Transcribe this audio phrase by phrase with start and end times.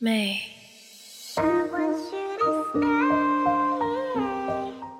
[0.00, 0.40] 美。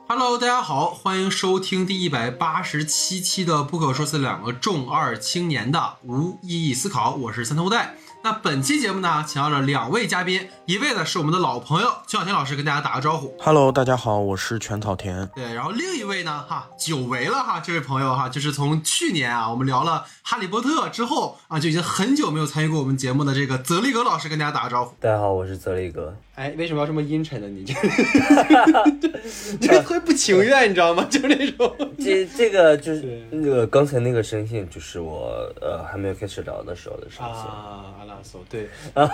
[0.06, 7.96] Hello，大家好，欢迎收听第一百八十七期的《不可说是两个重二青年的无意义思考》，我是三头带。
[8.24, 13.34] 那本期节目呢，请到了两位嘉宾，一位呢是我们的老朋友邱小田老师，跟大家打个招呼。
[13.41, 15.27] Hello，大家好，我是全草田。
[15.34, 24.95] 对，然后另一位呢，哈，久违了哈，这位朋友哈，就是从去年啊，我们聊了《哈利波特》之后啊，就已经很久没有参与过我们节目的这个泽利格老师，跟大家打个招呼。
[25.00, 26.17] 大家好，我是泽立哥。
[26.35, 27.46] 哎，为什么要这么阴沉呢？
[27.46, 27.75] 你这，
[29.61, 31.07] 这个特别不情愿，你知道吗？
[31.11, 31.77] 就那种。
[32.00, 37.27] 这这个就是那个刚才那个声线，就是我呃还没有开始聊的时候的声线。
[37.27, 39.06] 啊，阿拉索，对，啊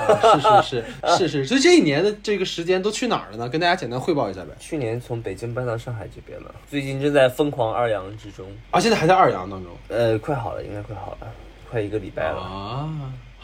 [0.62, 0.84] 是是
[1.18, 3.48] 是是是，所以这一年的这个时间都去哪儿了呢？
[3.48, 4.50] 跟大家简单汇报一下呗。
[4.60, 8.46] 去年从北京搬到上海这边了，最近正在疯狂二阳之中。
[8.70, 9.72] 啊，现在还在二阳当中。
[9.88, 11.26] 呃，快好了，应该快好了，
[11.68, 12.38] 快一个礼拜了。
[12.38, 12.88] 啊，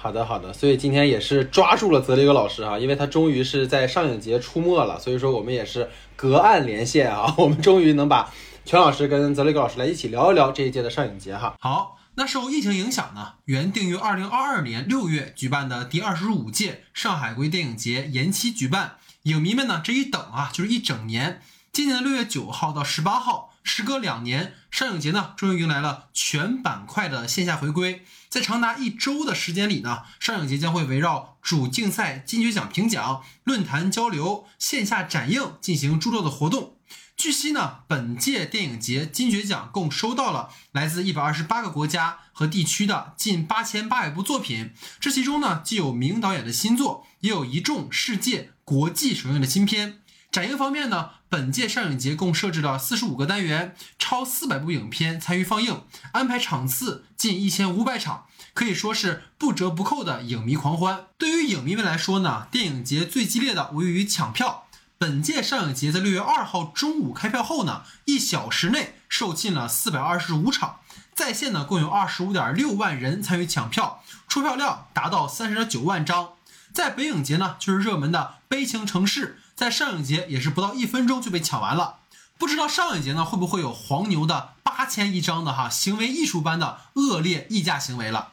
[0.04, 8.30] 好的好的，所以今天也是抓住了泽雷格老师啊，因为他终于是在上影节出没了，所以说我们也是隔岸连线啊， 我们终于能把
[8.66, 11.54] 全老师跟泽雷格老师来一起聊一聊这一届的上影节哈。
[11.58, 11.98] 好。
[12.16, 21.40] 那受疫情影响呢，原定于二零二二年六月举办的第二十五届上海国际电影节延期举办，影迷们呢这一等啊就是一整年。
[21.72, 28.04] 今年的六月九号到十八号，时隔两年，上影节呢终于迎来了全板块的线下回归。
[28.34, 36.74] 在长达一周的时间里呢，上影节将会围绕主竞赛、金爵奖评奖、论坛交流、线下展映进行诸多的活动。
[37.16, 50.00] 据悉呢，本届电影节金爵奖共收到了来自一百二十八个国家和地区的近八千八百部作品，这其中呢，既有名导演的新作，也有一众世界、国际首映的新片。
[50.34, 61.04] 展映方面呢，本届上影节共设置了四十五个单元，超四百部影片参与放映，安排场次近一千五百场，可以说是不折不扣的影迷狂欢。
[61.16, 64.64] 对于影迷们来说呢，电影节最激烈的无异于抢票。
[64.98, 70.80] 本届上影节在六月二号中午开票后呢，一小时内售罄了四百二十五场，
[71.14, 76.30] 在线呢共有二十五点六万人参与抢票，出票量达到三十点九万张。
[76.72, 81.96] 在北影节呢，就是热门的《悲情城市》，在上影节也是不到一分钟就被抢完了。
[82.38, 88.32] 不知道上影节呢会不会有黄牛的八千一张的哈行为艺术般的恶劣溢价行为了？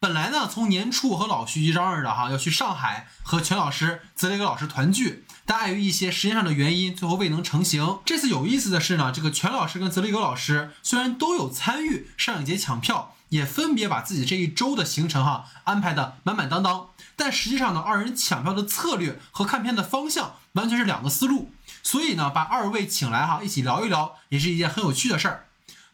[0.00, 7.98] 本来呢，从年初和老徐一嚷嚷的哈要去上海和全老师、泽雷格老师团聚，但碍于一些时间上的原因，最后未能成行。
[8.04, 21.52] 这次有意思的是呢，这个全老师跟泽雷格老师虽然都有参与上影节抢票，也分别把自己这一周的行程哈安排的满满当当，但实际上呢，二人抢票的策略和看片的方向完全是两个思路。
[21.82, 25.46] 所以呢，把二位请来哈一起聊一聊，也是一件很有趣的事儿。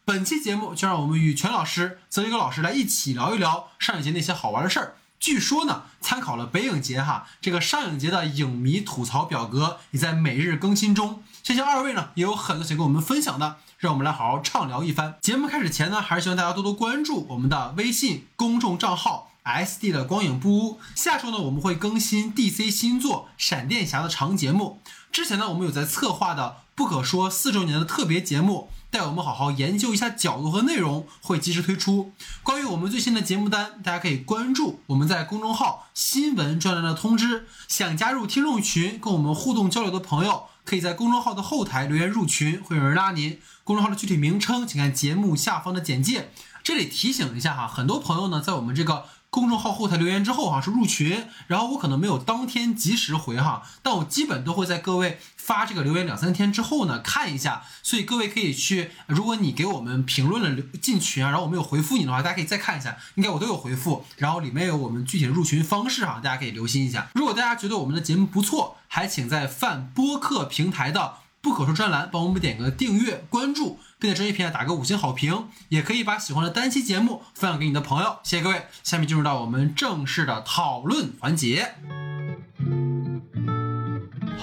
[0.05, 4.95] 本期节目就让我们与全老师、泽雷格老师来一起聊一聊上影节那些好玩的事儿。
[5.19, 11.23] 据说呢，参考了北影节哈这个上影节的影迷吐槽表格，也在每日更新中。
[11.45, 15.17] 相信二位呢也有很多想跟我们分享的，让我们来好好畅聊一番。
[15.21, 20.81] 节目开始前呢，还是希望大家多多关注我们的微信公众账号 S D 的光影不污。
[20.95, 24.81] 下周呢，我们会更新 D C 新作《闪电侠》的长节目。
[25.13, 28.71] 之前呢，我们有在策划的不可说四周年的特别节目。
[28.91, 32.13] 带我们好好研究一下角度和内容，会及时推出。
[32.45, 37.49] 关于我们最新的节目单，大家可以关注我们在公众号新闻专栏的通知。
[37.67, 43.39] 想加入听众群跟我们互动交流的朋友，可以在公众号的后台留言入群，会有人拉您。
[43.63, 46.31] 公众号的具体名称，请看节目下方的简介。
[46.63, 49.05] 这里提醒一下哈，很多朋友呢在我们这个。
[49.31, 67.09] 公众号后台留言之后哈是入群，然后我可能没有当天及时回哈，但我基本都会在各位发这个留言两三天之后呢看一下，所以各位可以去，如果你给我们评论了进群啊，然后我没有回复你的话，大家可以再看一下，应该我都有回复，然后里面有我们具体的入群方式哈，大家可以留心一下。
[67.15, 73.79] 如果大家觉得我们的节目不错，还请在泛播客平台的不可说专栏帮我们点个订阅关注。
[73.97, 78.19] 并在专业平台打个五星好评，也可以把喜欢的单期节目分享给你的朋友。
[78.23, 82.14] 谢谢各位，下面进入到我们正式的讨论环节。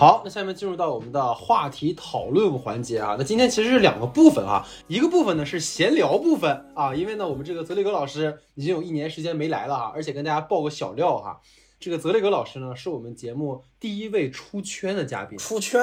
[0.02, 3.16] 好，那下面进入到我们的话题讨论环节啊。
[3.20, 11.40] 那今天其实是两个部分啊，一个部分呢是闲聊部分啊，因为呢我们这个泽雷格老师已经有一年时间没来了啊，而且跟大家爆个小料哈，
[11.80, 15.80] 这个泽雷格老师呢是我们节目第一位出圈的嘉宾，出圈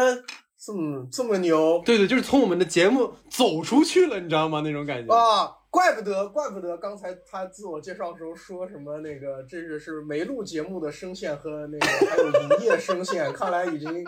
[0.59, 4.63] 这么这么牛对对，就是从我们的节目走出去了，你知道吗？
[4.65, 5.15] 那种感觉。
[5.15, 5.58] 啊！
[5.71, 14.05] 怪不得，怪不得刚才他自我介绍的时候说什么那个这个是没录节目的声线和那个还有营业声线，看来已经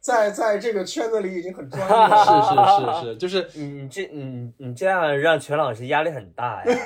[0.00, 2.24] 在 在这个圈子里已经很专业了。
[2.24, 6.76] 是是是是，就是你你这你你这样让全老师压力很大呀。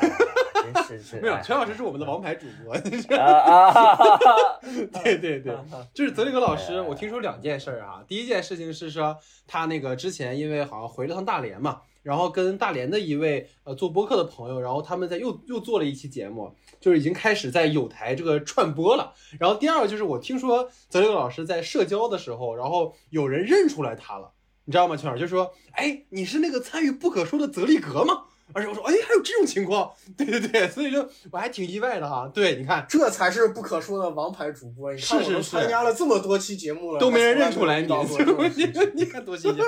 [0.88, 2.74] 真是是没有，哎全老师是我们的王牌主播。
[3.16, 4.60] 啊啊哈哈哈！
[5.04, 5.54] 对对对，
[5.94, 8.02] 就是泽里格老师，哎我听说两件事儿啊。
[8.08, 9.16] 第一件事情是说，
[9.46, 19.12] 他那个之前因为好像回了趟大连嘛，然后跟大连的一位呃做播客的朋友，然后他们在又又做了一期节目，就是已经开始在有台这个串播了。
[19.40, 24.30] 然后第二个就是我听说泽里格老师在社交的时候，然后有人认出来他了，
[24.66, 24.96] 你知道吗？
[24.96, 32.30] 全老师就说：“哎，你是那个参与不可说的泽利格吗？”而且我说：“哎，还有这种情况？” 对对对，所以就我还挺意外的哈。
[32.32, 32.86] 对，你看。
[32.88, 34.94] 这才是不可说的王牌主播。
[34.94, 39.64] 你看，是是我都参加了这么多期节目了，都没人认出来你，来没有遇到过这种 事情你看多新鲜。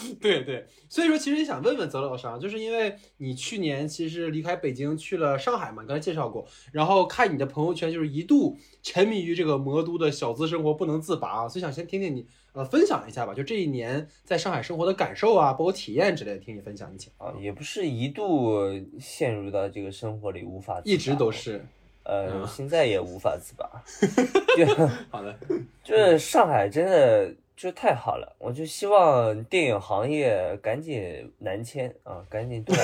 [0.20, 17.10] 对对，所以说其实也想问问泽老师啊，就是因为你去年其实离开北京去了上海嘛，刚才介绍过，然后看你的朋友圈就是一度沉迷于这个魔都的小资生活不能自拔啊，所以想先听听你呃分享一下吧，就这一年在上海生活的感受啊，包括体验之类的，听你分享一下。
[17.18, 18.60] 啊，也不是一度
[18.98, 21.64] 陷入到这个生活里无法自拔，一直都是
[22.04, 23.68] 呃，嗯现在也无法自拔。
[24.56, 24.66] 就
[25.10, 25.38] 好的，
[25.84, 32.64] 就是上海真的就太好了，我就希望电影行业赶紧南迁啊，赶紧。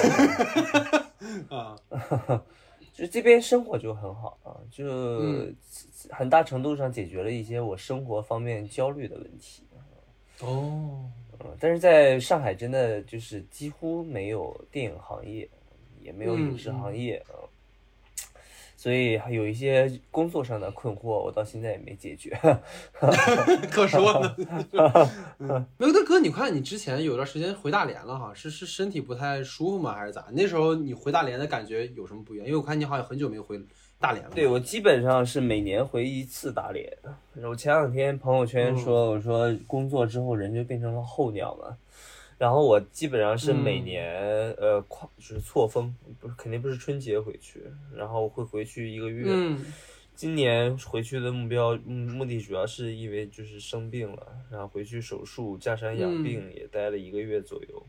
[1.51, 1.77] 啊，
[2.93, 5.55] 就这边生活就很好啊，就嗯
[6.11, 9.65] 很大程度上解决了一些我生活方面焦虑的问题。
[10.41, 11.11] 哦，
[11.41, 15.49] 嗯，但是在上海真的就是几乎没有电影行业，
[16.01, 17.35] 也没有影视行业啊、
[18.79, 22.31] 所以还有一些工作上的困惑，我到现在也没解决。
[23.73, 24.37] 可说呢。
[25.41, 29.95] 嗯没有，大哥，你看你之前有段时间回大连了哈，是是身体不太舒服吗？
[29.95, 30.27] 还是咋？
[30.31, 32.47] 那时候你回大连的感觉有什么不一样？
[32.47, 33.61] 因为我看你好像很久没回
[33.99, 34.31] 大连了。
[34.33, 36.89] 对，我基本上是每年回一次大连。
[37.43, 41.77] 我前两天朋友圈说，我说工作之后人就变成了候鸟嘛。
[42.39, 44.15] 然后我基本上是每年、
[44.53, 47.65] 呃跨就是错峰，不是肯定不是春节回去，
[47.95, 49.27] 然后会回去一个月。
[49.29, 49.65] 嗯
[50.15, 57.87] 今年回去的目标嗯目的主要是因为就是生病了，然后回去手术架山养病，也待了一个月左右。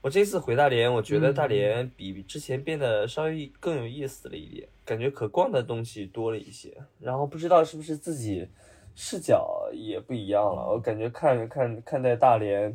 [0.00, 6.74] 我这次回大连，我觉得大连比比之前变得稍微更有意思了一点，感觉可逛的东西多了一些。
[6.98, 8.48] 然后不知道是不是自己
[8.94, 12.74] 视角也不一样了，我感觉看看看待大连。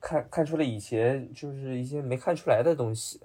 [0.00, 3.20] 看看出了以前就是一些没看出来的东西，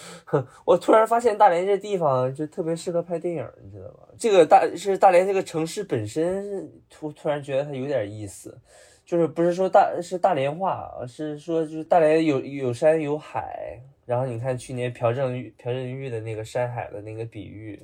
[0.64, 4.08] 我突然发现大连这地方就特别适合拍电影，你知道吗？
[4.18, 8.56] 这个大是大连这个城市本身突突然觉得它有点意思，
[9.04, 17.80] 就是不是说大是大连话，而是说就是大连有有山有海，然后你看去年朴正玉朴正玉的那个山海的那个比喻，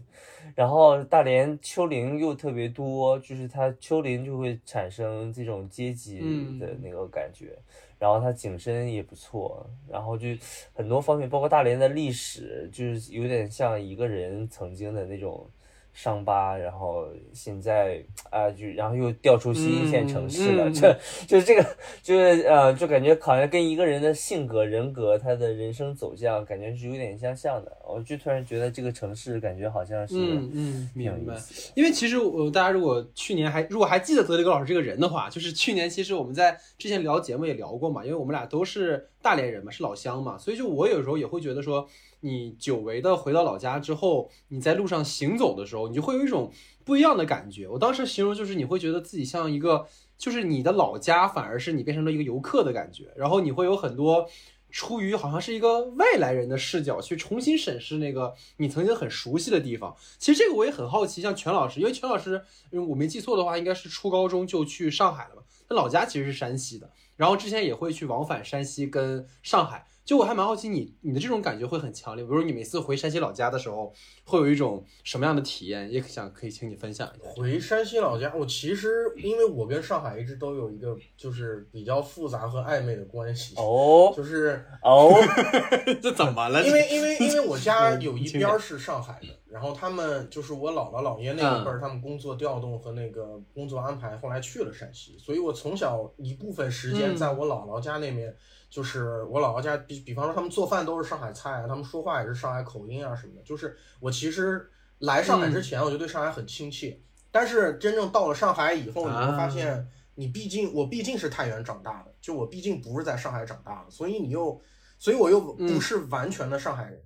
[0.55, 6.19] 然后大连丘陵又特别多，就是它丘陵就会产生这种阶级
[6.61, 7.57] 的那个感觉。
[7.99, 10.29] 然后它景深也不错，然后就
[10.75, 15.49] 很多方面，包括大连的历史，就是有点像一个人曾经的那种
[15.97, 21.67] 伤疤，然后现在啊、就然后又调出新一线城市了，嗯嗯这就是这个，
[22.03, 27.73] 就是呃，就感觉好像跟一个人的性格、人格、他的人生走向，感觉是有点相像的。
[27.89, 31.35] 我就突然觉得这个城市感觉好像是嗯嗯，明白。
[31.75, 41.89] 因为其实我大家如果去年还如果还记得德雷格老师这个人的话，就是去年其实我们在之前聊节目也聊过嘛，因为我们俩都是大连人嘛，是老乡嘛，所以就我有时候也会觉得说，
[42.21, 46.53] 你久违的回到老家之后，你在路上行走的时候，你就会有一种
[46.85, 47.67] 不一样的感觉。
[47.67, 54.29] 我当时形容就是你会觉得自己像一个，就是你的老家反而是你变成了一个游客的感觉，然后你会有很多。
[54.69, 62.43] 出于好像是一个外来人的视角去重新审视那个你曾经很熟悉的地方，其实这个我也很好奇，像全老师，因为全老师，
[62.73, 73.93] 嗯我没记错的话，应该是初高中就去上海了嘛，他老家其实是山西的，然后之前也会去往返山西跟上海，就我还蛮好奇你你的这种感觉会很强烈，比如你每次回山西老家的时候，
[74.25, 77.31] 会有一种什么样的体验，也想可以请你分享一下。
[77.35, 85.13] 回山西老家，我其实因为我跟上海一直都有一个就是比较复杂和暧昧的关系，哦就是哦，
[86.01, 97.17] 这怎么了因为因为因为我家嗯有一边儿是上海的，然后他们就是我姥姥姥爷那一辈儿，他们工作调动和那个工作安排，后来去了陕西，所以我从小一部分时间嗯。
[97.17, 98.37] 在我姥姥家那边，
[98.69, 109.89] 就是我姥姥家，比比方说他们做饭都是上海菜啊，他们说话也是上海口音啊什么的，就是我其实来上海之前我就对上海很亲切，但是真正到了上海以后，你会发现。
[110.19, 114.59] 你毕竟，我毕竟是太原长大的，就我毕竟不是在上海长大的，所以你又，
[114.99, 116.99] 所以我又不是完全的上海人，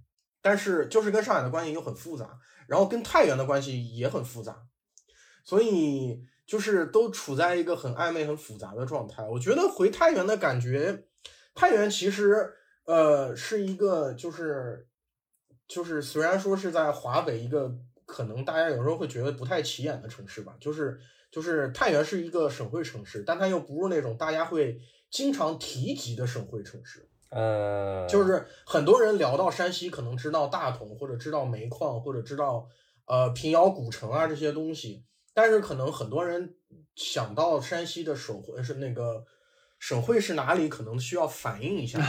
[0.42, 4.62] 但是就是跟上海的关系又很复杂，然后跟太原的关系也很复杂，
[5.44, 9.22] 所以就是都处在一个很暧昧、很复杂的状态。
[9.28, 11.04] 我觉得回太原的感觉，
[11.54, 12.54] 太原其实
[12.84, 14.88] 呃是一个就是
[15.68, 17.72] 就是虽然说是在华北一个
[18.06, 20.98] 可能大家有时候会觉得不太起眼的城市吧，就是
[21.30, 24.80] 就是太原是一个省会城市，但它又不是那种大家会
[25.10, 27.09] 经常提及的省会城市。
[27.30, 32.68] 呃，就是很多人聊到山西，可能知道大同，或者知道煤矿，或者知道
[33.06, 36.56] 呃平遥古城啊这些东西，但是可能很多人
[36.96, 39.24] 想到山西的省会是那个
[39.78, 41.98] 省会是哪里，可能需要反映一下。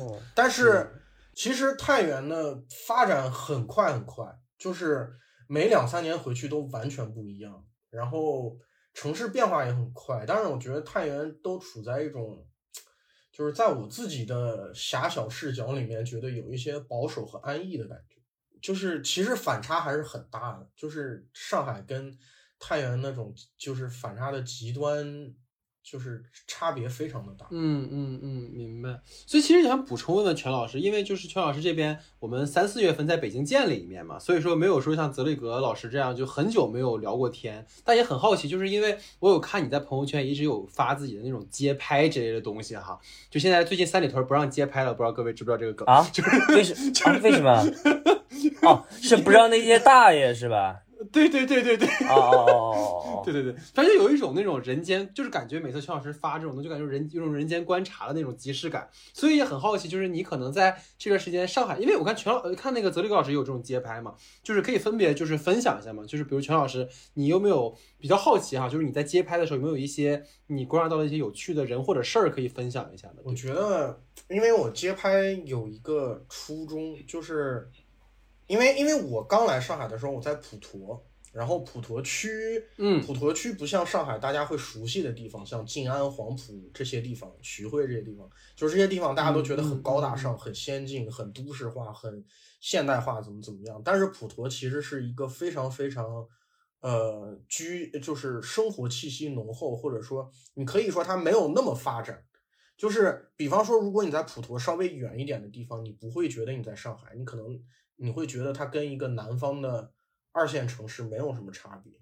[0.00, 0.90] 哦但是
[1.34, 4.24] 其实太原的发展很快很快，
[4.56, 5.12] 就是
[5.48, 8.56] 每两三年回去都完全不一样，然后
[8.94, 10.24] 城市变化也很快。
[10.26, 12.46] 但是我觉得太原都处在一种，
[13.36, 18.14] 就是在我自己的狭小视角里面，觉得有一些保守和安逸的感觉。
[18.62, 22.16] 就是其实反差还是很大的，就是上海跟
[22.60, 25.34] 太原那种就是反差的极端，
[25.84, 27.46] 就是差别非常的大。
[27.50, 28.98] 嗯嗯嗯，明白。
[29.26, 42.98] 所以其实想补充问问全老师，因为就是全老师这边，我们三四月份在北京见了一面嘛，所以说没有说像泽里格老师这样就很久没有聊过天，但也很好奇，就是因为我有看你在朋友圈一直有发自己的那种街拍之类的东西哈，
[43.30, 45.86] 就现在最近三里屯不让街拍了，不知道各位知不知道这个梗？
[45.86, 46.72] 啊，就是为什
[47.04, 47.62] 啊为什么？
[48.62, 50.80] 哦，是不让那些大爷是吧？
[51.12, 51.88] 对对对对对。
[52.08, 73.22] 哦哦哦哦哦对对对，反正 有一种那种人间，就是感觉每次全老师发这种东西，就感觉人有种人间观察的那种即视感，所以也很好奇，就是你可能在这段时间上海，因为我看全老呃看那个泽立高老师也有这种街拍嘛，就是可以分别就是分享一下嘛，就是比如全老师，你有没有比较好奇哈，就是你在街拍的时候有没有一些你观察到的一些有趣的人或者事儿可以分享一下的？
[73.24, 73.98] 我觉得，
[74.28, 77.70] 因为我街拍有一个初衷，就是
[78.46, 92.24] 因为因为我刚来上海的时候，我在普陀，然后普陀区，嗯普陀区不像上海大家会熟悉的地方，像静安、黄埔这些地方，徐汇这些地方，就是这些地方大家都觉得很高大上、很先进、很都市化、很
[92.60, 93.80] 现代化，怎么怎么样。
[93.84, 96.26] 但是普陀其实是一个非常非常。
[96.80, 102.22] 呃，居就是生活气息浓厚，或者说你可以说它没有那么发展，
[102.76, 107.58] 就是比方说，如果你在普陀稍微远一点的地方，你不会觉得你在上海，你可能
[107.96, 109.92] 你会觉得它跟一个南方的
[110.32, 111.92] 二线城市没有什么差别。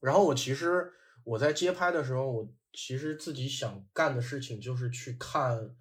[0.00, 0.92] 然后我其实
[1.24, 5.74] 我在街拍的时候，我其实自己想干的事情就是去看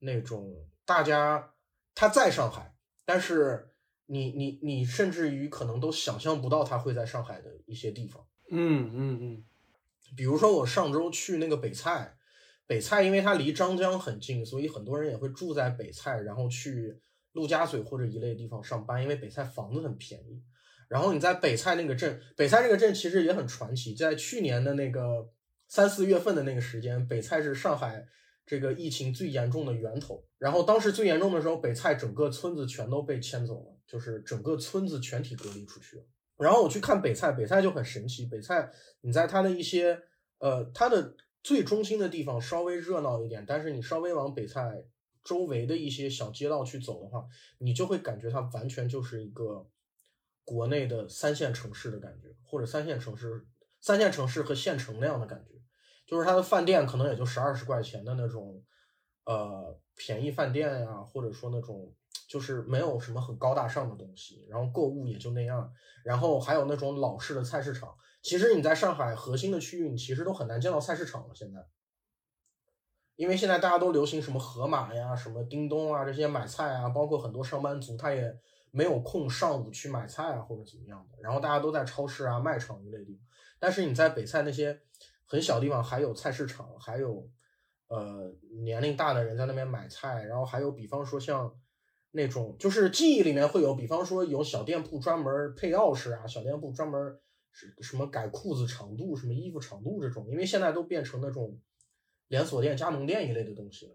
[0.00, 1.54] 那种大家
[1.94, 3.70] 他在上海，但是
[4.06, 8.26] 你你你甚至于可能都想象不到他会在上海的一些地方。
[8.50, 9.44] 嗯嗯嗯
[10.16, 12.16] 比如说我上周去那个北蔡，
[12.66, 17.00] 北蔡因为它离张江很近，所以很多人也会住在北蔡，然后去
[17.34, 20.42] 陆家嘴或者一类地方上班，因为北蔡房子很便宜。
[20.88, 25.30] 然后你在北蔡那个镇，北蔡这个镇其实也很传奇，在去年的那个
[25.68, 28.06] 三四月份的那个时间，北蔡是上海
[28.44, 30.24] 这个疫情最严重的源头。
[30.38, 36.04] 然后当时最严重的时候，北蔡整个村子全都被迁走了，就是整个村子全体隔离出去了。
[36.36, 38.26] 然后我去看北蔡，北蔡就很神奇。
[38.26, 40.00] 北蔡你在它的一些
[40.38, 44.84] 呃，它的最中心的地方稍微热闹一点，但是你稍微往北蔡
[45.24, 47.26] 周围的一些小街道去走的话，
[47.58, 49.66] 你就会感觉它完全就是一个
[50.44, 53.46] 国内的三线城市的感觉，或者三线城市、
[53.80, 55.54] 三线城市和县城那样的感觉。
[56.06, 58.62] 就是它的饭店可能也就十二十块钱的那种，
[59.24, 61.94] 呃，便宜饭店呀、或者说那种
[62.28, 65.72] 就是没有什么很高大上的东西，然后购物也就那样，
[66.04, 67.96] 然后还有那种老式的菜市场。
[68.20, 71.34] 其实你在上海核心的区域，你其实都很难见到菜市场了。
[71.34, 71.66] 现在，
[73.16, 78.36] 因为现在大家都流行什么盒马呀、什么叮咚啊这些买菜啊，包括很多上班族他也
[78.70, 83.24] 没有空上午去买菜啊或者怎么样的，然后大家都在超市啊、卖场一类地方。
[83.60, 84.80] 但是你在北菜那些
[85.24, 87.30] 很小地方，还有菜市场，还有
[87.88, 91.54] 呃年龄大的人在那边买菜，然后还有比方说像
[92.10, 97.18] 那种就是记忆里面会有，比方说有小店铺专门配钥匙啊，小店铺专门
[97.52, 101.56] 是什么改裤子长度、什么衣服长度这种，因为现在都变成那种
[102.34, 103.94] 连锁店、加盟店一类的东西，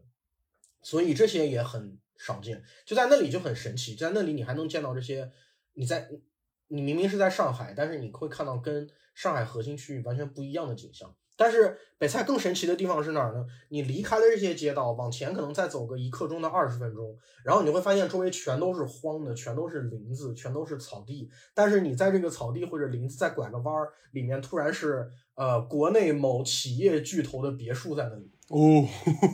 [0.81, 2.63] 所以这些也很少见。
[2.85, 5.29] 就在那里就很神奇，在那里你还能见到这些，
[5.73, 6.09] 你在
[6.69, 11.13] 你明明是在上海，但是你会看到跟上海核心区域完全不一样的景象。
[11.39, 13.45] 但是北蔡更神奇的地方是哪儿呢？
[13.69, 21.29] 你离开了这些街道，往前可能再走个一刻钟到二十分钟，然后你会发现周围全都是荒的，全都是林子，全都是草地。
[21.53, 28.85] 但是你在这个草地或者林子再拐个弯儿，里面突然是呃国内某企业巨头的别墅在那里，哦，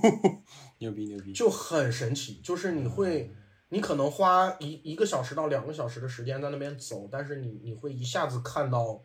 [0.78, 2.36] 牛逼牛逼，就很神奇。
[2.44, 3.32] 就是你会，
[3.70, 9.04] 你可能花一一个小时到两个小时的时间在那边走，但是你你会一下子看到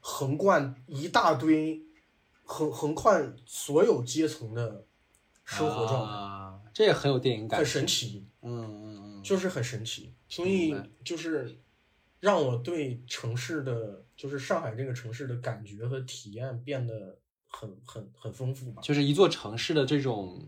[0.00, 1.82] 横贯一大堆。
[2.44, 4.86] 横横跨所有阶层的
[5.44, 8.26] 生活状态，啊，这也很有电影感，很神奇。
[8.42, 11.58] 嗯嗯嗯，就是很神奇，所以就是
[12.20, 18.82] 让我对城市的，就是上海这个城市的感觉和体验变得很很很丰富吧。
[18.82, 20.46] 就是一座城市的这种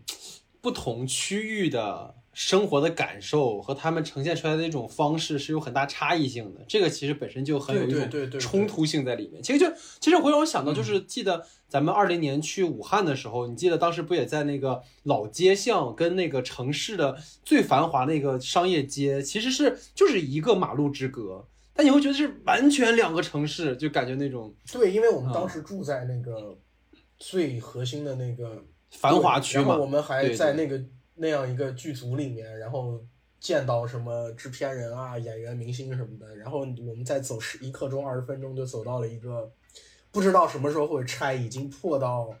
[0.61, 6.63] 不同区域的生活的感受和他们呈现出来的那种方式是有很大差异性的。
[6.67, 9.41] 这个其实本身就很有一种冲突性在里面。
[9.41, 9.65] 其实就
[9.99, 21.43] 其实会让我想到，就是记得咱们二零年去武汉的时候，你记得当时不也在那个老街巷跟那个城市的最繁华那个商业街，其实是就是一个马路之隔。
[21.73, 26.55] 但你会觉得是完全两个城市，就感觉那种对，因为我们啊当时住在那个
[27.17, 30.79] 最核心的那个繁华区嘛我们还在那个
[31.17, 33.03] 那样一个剧组里面，然后
[33.39, 39.51] 见到什么制片人啊、演员、明星什么的，然后我们再走十一刻钟、二十分钟就走到了一个
[40.11, 42.33] 不知道什么时候会拆，已经破到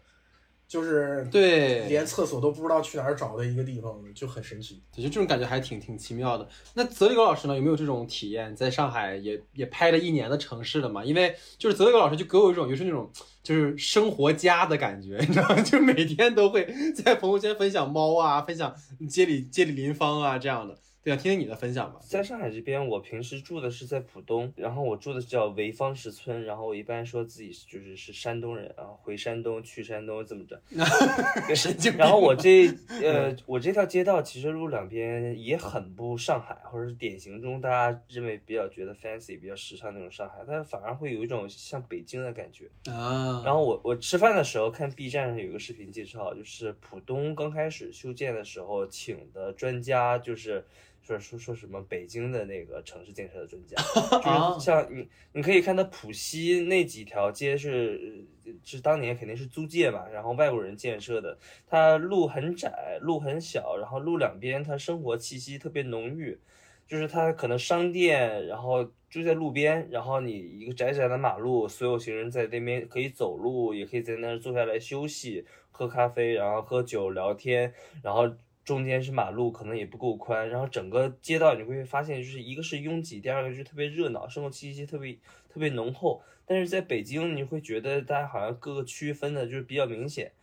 [0.67, 4.81] 就是对连厕所都不知道去哪儿找的一个地方，就很神奇。
[4.93, 6.47] 对，就这种感觉还挺挺奇妙的。
[6.73, 8.53] 那泽立高老师呢，有没有这种体验？
[8.55, 11.05] 在上海也也拍了一年的城市了嘛？
[11.05, 13.09] 因为就是泽立高老师就给我一种就是那种
[13.41, 15.61] 就是生活家的感觉，你知道吗？
[15.63, 18.75] 就每天都会在朋友圈分享猫啊，分享
[19.09, 20.77] 街里街里邻坊啊这样的。
[21.07, 22.01] 对啊，听听你的分享吧。
[22.01, 30.61] 在上海这边，我平时住的是在浦东，然后我住的叫潍坊石村，然后我一般说自己就是是山东人啊，回山东去山东这么着。
[31.55, 31.99] 神经病。
[31.99, 32.67] 然后我这
[33.01, 42.65] 呃，我这条街道其实路两边也很不上海，或者是典型中大家认为比较觉得 fancy、比较时尚那种上海，它反而会有一种像北京的感觉。
[42.91, 50.65] 啊，然后我我吃饭的时候看 B 站上有一个视频介绍，就是浦东刚开始修建的时候请的专家，就是
[51.07, 53.75] 说说说什么北京的那个城市建设的专家，
[54.53, 58.25] 就是像你你可以看到浦西那几条街是
[58.63, 66.39] 是当年肯定是租界嘛，然后外国人建设的，它路很窄，路很小，然后路两边它生活气息特别浓郁。
[66.87, 78.33] 就是它可能商店，然后就在路边，然后你一个窄窄的马路，所有行人在那边可以走路，也可以在那儿坐下来休息、喝咖啡，然后喝酒聊天，然后
[78.67, 85.13] 中间是马路，可能也不够宽，然后整个街道你会发现，就是一个是拥挤，第二个就是特别热闹，生活气息特别
[85.47, 86.21] 特别浓厚。
[86.45, 90.33] 但是在北京，你会觉得大家好像各个区分的就是比较明显。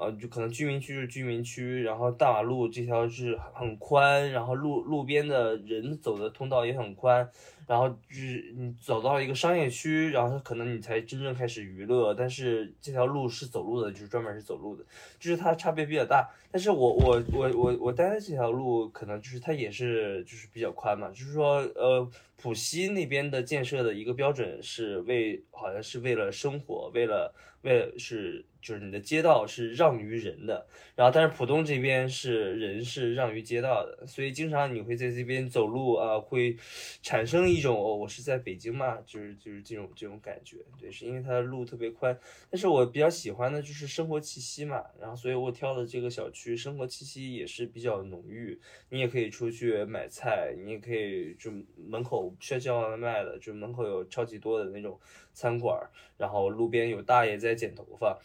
[0.00, 7.30] 呃，就可能居民区是居民区，然后大马路这条是很宽，然后路路边的人走的通道也很宽，
[7.66, 14.82] 然后就是你走到一个商业区，然后可能你才真正开始娱乐，但是这条路是走路的，就是专门是走路的，
[15.18, 16.26] 就是它差别比较大。
[16.50, 36.56] 但是我我我我我待的这条路，可能就是它也是就是比较宽嘛，就是说呃，浦西那边的建设的一个标准是为好像是为了生活，为了为了是就是你的街道是让于人的，然后但是浦东这边是人是让于街道的，所以经常你会在这边走路啊，会
[37.02, 42.18] 产生一种哦，我是在北京嘛，就是就是这种这种感觉，对，是因为它的路特别宽，
[42.50, 54.98] 但是我比较喜欢的就是生活气息嘛，然后所以我挑的这个小区生活气息也是比较浓郁，你也可以出去买菜，你也可以就门口不需要叫外卖的，就门口有超级多的那种
[55.32, 55.78] 餐馆，
[56.18, 58.18] 然后路边有大爷在剪头发。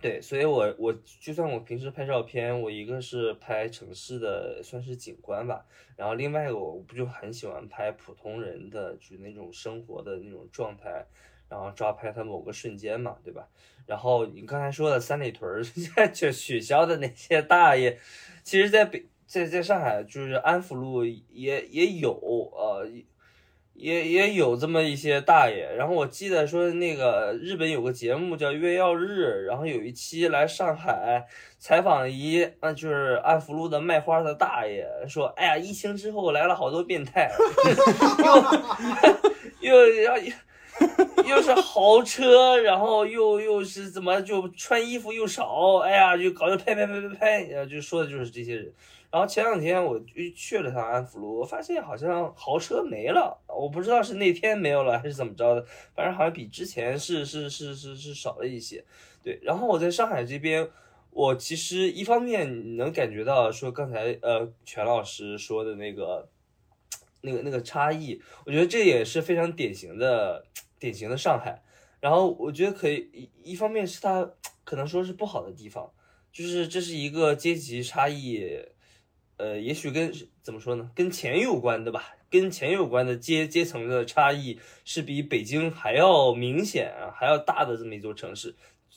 [0.00, 11.04] 对，所以我我就算我平时拍照片，我一个是拍城市的算是景观吧，然后另外一个我不就很喜欢拍普通人的就那种生活的那种状态，
[11.48, 13.48] 然后抓拍他某个瞬间嘛，对吧？
[13.86, 15.64] 然后你刚才说的三里屯儿
[16.14, 17.98] 就取消的那些大爷，
[18.44, 22.12] 其实在北在在上海就是安福路也也有
[22.54, 22.88] 呃。
[23.78, 31.24] 也也有这么一些大爷，然后我记得说那个日本有个节目叫《月曜日》，然后有一期来上海
[31.60, 37.30] 采访一，那就是安福路的卖花的大爷，说，哎呀，疫情之后来了好多变态，
[39.60, 40.18] 又 又要
[41.24, 48.72] 又是豪车，然后又又是怎么就穿衣服又少，哎呀，就搞得拍拍拍拍拍，就说的就是这些人。
[49.10, 58.84] 然后前两天我就去了趟安福路，我发现好像豪车没了，我不知道是那天没有了还是怎么着的，反正好像比之前是是是是是少了一些。
[59.22, 60.68] 对，然后我在上海这边，
[61.10, 66.28] 我其实一方面能感觉到说刚才呃全老师说的那个
[67.22, 70.44] 那个那个差异，我觉得这也是非常典型的
[70.78, 71.62] 典型的上海。
[72.00, 74.30] 然后我觉得可以一一方面是它
[74.64, 75.90] 可能说是不好的地方，
[76.30, 78.46] 就是这是一个阶级差异。
[79.38, 88.54] 呃，也许跟怎么说呢，跟钱有关的吧，跟钱有关的阶阶层的差异是比北京还要明显啊，还要大的这么一座城市。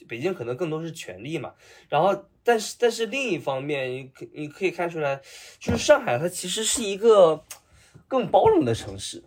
[0.08, 1.54] 北京可能更多是权力嘛，
[1.88, 5.22] 然后但是但是另一方面，你可你可以看出来，
[5.60, 7.46] 就是上海它其实是一个
[8.08, 9.24] 更包容的城市。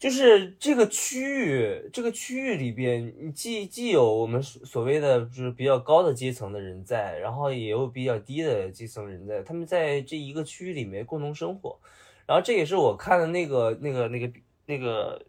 [0.00, 11.78] 就是这个区域，这个区域里边，既既有我们所所谓的就是比较高的阶层的人在，然后也有比较低的阶层人在，他们在这一个区域里面共同生活。
[12.26, 14.32] 然后这也是我看的那个那个那个
[14.64, 15.20] 那个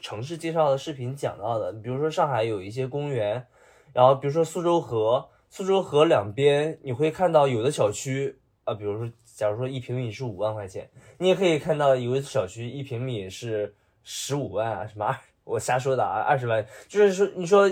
[0.00, 1.72] 城市介绍的视频讲到的。
[1.74, 3.46] 比如说上海有一些公园，
[3.92, 13.72] 然后比如说苏州河，苏州河两边你会看到有的小区啊，比如说假如说一平米是五万块钱，你也可以看到有的小区一平米是。
[14.04, 15.16] 十五万啊，什么？
[15.44, 17.68] 我瞎说的啊，二十万，就是说，你说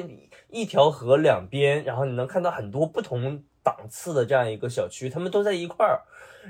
[0.50, 6.02] 一条河两边，然后你能看到很多不同档次的这样一个小区，他们都在一块儿，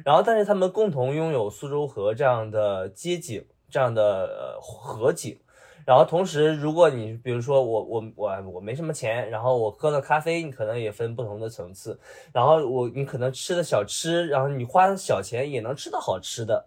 [0.05, 5.39] 然后但是他们共同拥有苏州河这样的街景，这样的河景，
[5.87, 12.01] 然后同时，如果你比如说我我我我没什么钱，然后我喝的咖啡，你可能也分不同的层次，
[12.33, 16.67] 然后我你可能吃的小吃，然后你花小钱也能吃到好吃的。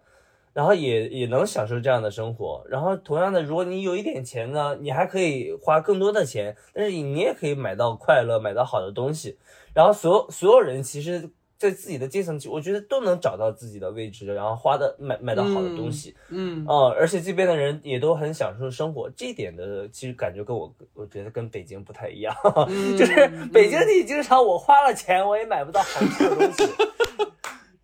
[0.56, 9.36] 然后也也能享受这样的生活，然后同样的，如果你有一点钱呢，你还可以花更多的钱，但是你也可以买到快乐，买到好的东西。
[9.74, 16.16] 然后所有所有人其实，在自己的阶层，我觉得都能找到自己的位置，然后花的买买到好的东西。
[16.30, 22.34] 嗯，哦，而且这边的人也都很享受生活，这一点的其实感觉跟我我觉得跟北京不太一样，
[22.96, 26.64] 就是北京你经常我花了钱我也买不到好吃的东西。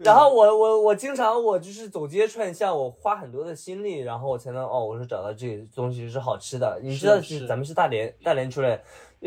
[0.05, 6.81] 然后我我我经常我就是走街串巷，我花很多的心力，然后我才能哦，我说找到这个东西是好吃的。
[6.83, 8.83] 你知道是咱们是大连大连出来，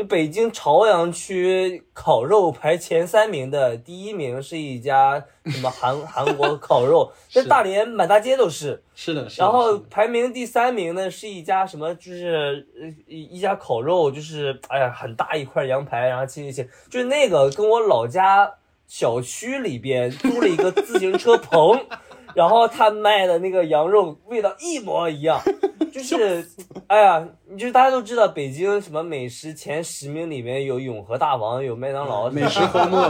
[0.10, 8.84] 北京朝阳区烤肉排前三名的第一名是一家什么韩 韩国烤肉，在大连满大街都是。
[8.94, 12.68] 是的，然后排名第三名呢是一家什么，就是
[13.08, 18.54] 一一家烤肉，就是哎呀很大一块羊排，然后切切切，就是那个跟我老家。
[18.88, 21.86] 小区里边租了一个自行车棚，
[22.36, 25.41] 然后他卖的那个羊肉味道一模一样，
[25.91, 26.45] 就是，
[26.88, 33.02] 哎呀，你就大家都知道北京什么美食前十名里面有永和大王，有麦当劳，美食荒漠。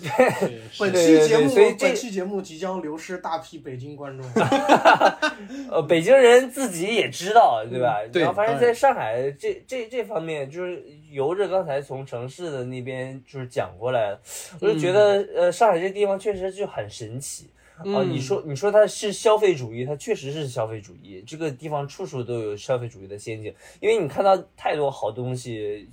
[0.00, 4.24] 对，本期节目，所以本期节目即将流失大批北京观众。
[5.72, 7.96] 呃，北京人自己也知道，对吧？
[8.12, 8.22] 对。
[8.22, 10.80] 然后，反正在上海这这这方面，就是
[11.10, 14.16] 由着刚才从城市的那边就是讲过来，
[14.60, 18.02] 我就觉得，呃，上海这地方确实就很神奇啊。
[18.02, 21.22] 你说，你说它是消费主义，它确实是消费主义。
[21.26, 25.88] 这个地方处处都有消费主义的陷阱，因为你看到太多好东西。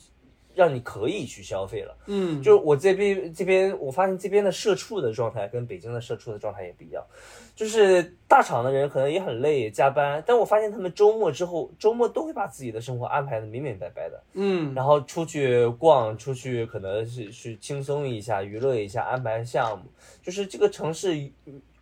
[0.56, 7.04] 让你可以去消费了，嗯，就是我这边这边，我发现这边的社畜的状态跟北京的社畜的状态也不一样，
[7.54, 19.84] 就是大厂的人可能也很累加班，但我发现他们周末之后，周末都会把自己的生活安排的明明白白的，嗯，然后出去逛，出去可能是去轻松一下，娱乐一下，安排项目，
[20.24, 21.18] 就是这个城市，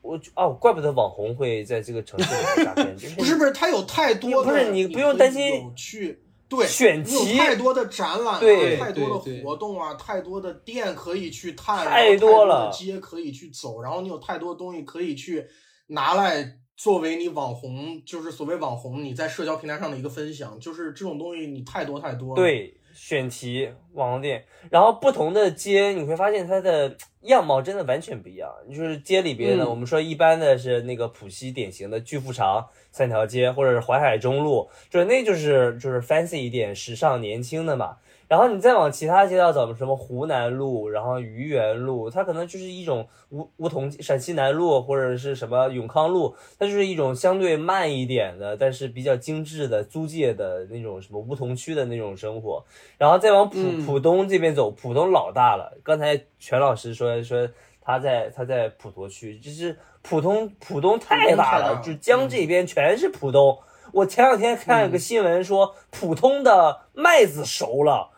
[0.03, 5.41] 我哦，怪不得网红会在这个城市里诈骗， 不是不是，他有太多，不是你不用担心
[5.75, 6.19] 去。
[6.49, 15.47] 对，选题太多的展览，对，太多的活动啊，太多的店可以去探，太多了，街可以去走，然后你有太多东西可以去
[15.87, 22.35] 拿来作为你网红，就是所谓网红你在社交平台上的一个分享，就是这种东西你太多太多了。
[22.35, 32.67] 对，选题网红店，然后不同的街你会发现它的样貌真的完全不一样，就是街里边的，我们说一般的是那个浦西典型的巨富长。
[32.95, 37.97] 三条街，或者是淮海中路，就是那就是就是 fancy 一点、时尚年轻的嘛。
[38.33, 52.65] 然后你再往其他街道走，什么湖南路，然后愚园路，它可能就是一种梧梧桐陕西南路或者是什么永康路，它就是一种相对慢一点的，但是比较精致的租界的那种什么梧桐区的那种生活。
[52.97, 55.77] 然后再往浦浦东这边走，浦东老大了。
[55.83, 57.47] 刚才全老师说说
[57.79, 59.77] 他在他在普陀区，就是。
[60.05, 63.57] 浦东浦东太大了，就江这边全是浦东。
[63.93, 68.09] 我前两天看了个新闻说，浦东的麦子熟了，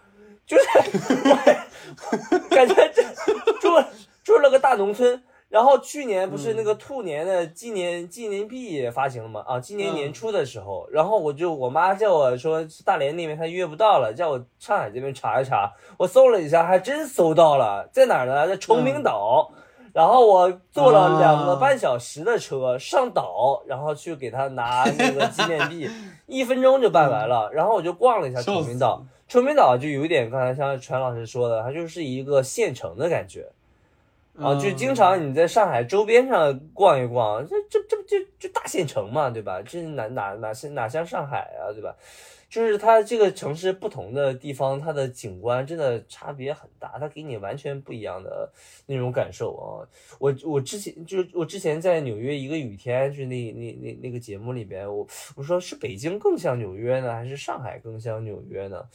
[0.45, 0.65] 就是
[2.49, 3.03] 感觉这
[3.59, 3.69] 住
[4.23, 5.23] 住了个大农村。
[5.47, 9.43] 然后去年不是那个兔年的纪念纪念币发行了吗？
[9.47, 15.71] 啊，今年年初的时候，然后我就我妈叫我说大连那边她约不到了，叫我上海这边查一查。
[15.97, 18.47] 我搜了一下，还真搜到了，在哪儿呢？
[18.47, 19.49] 在崇明岛。
[19.93, 25.89] 然后我坐了两个半小时的车上岛，然后去给他拿那个纪念币，
[26.27, 27.49] 一分钟就办完了。
[27.53, 33.47] 然后我就逛了一下崇明岛，崇明岛就有一点刚才像全老师说的，它就是一个县城的感觉，
[34.37, 39.61] 啊，就经常你在上海周边上逛一逛，这这这不就就大县城嘛，对吧？
[39.61, 41.95] 这哪哪哪像哪像上海啊，对吧？
[42.55, 48.49] 就是它这个城市不同的地方，它的景观真的差别很大，它给你完全不一样的
[48.85, 49.83] 那种感受啊！
[50.19, 58.87] 我我之前就我之前在纽约一个雨天，就是那那那那个节目里边，我我说是北京更像纽约呢，还是上海更像纽约呢？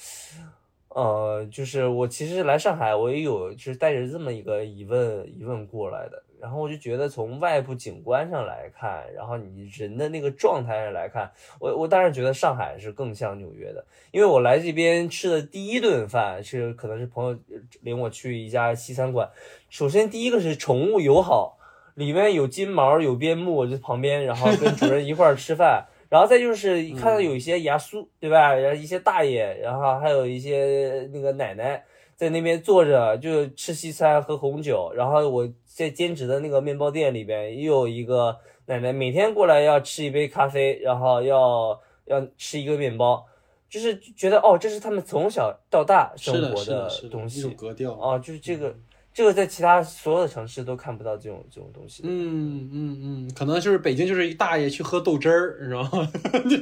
[0.88, 6.24] 呃，就是我其实来上海，我也有就是带着这么一个疑问疑问过来的。
[6.40, 13.84] 然后我就觉得从外部景观上来看，然后你人的那个状态上来看，我我当然觉得上海是更像纽约的。
[14.10, 17.38] 因为我来这边吃的第一顿饭是可能是朋友
[17.82, 19.28] 领我去一家西餐馆，
[19.68, 21.58] 首先第一个是宠物友好，
[21.94, 25.86] 里面有金毛有边牧，我就旁边然后跟主人一块儿吃饭。
[26.10, 28.52] 然后再就是看到有一些牙叔，对吧？
[28.52, 31.84] 然后一些大爷，然后还有一些那个奶奶
[32.16, 34.92] 在那边坐着，就吃西餐喝红酒。
[34.92, 43.24] 然后我在兼职的那个面包店里边，又有一个奶奶每天过来要吃一杯咖啡，然后要要吃一个面包，
[43.68, 48.74] 就是觉得哦，这是他们从小到大生活的东西，格调啊，就是这个。
[49.20, 52.02] 这个在其他所有的城市都看不到这种这种东西。
[52.06, 56.10] 嗯嗯嗯，可能就是北京就是一大爷去喝豆汁儿，你知道吗？
[56.48, 56.56] 就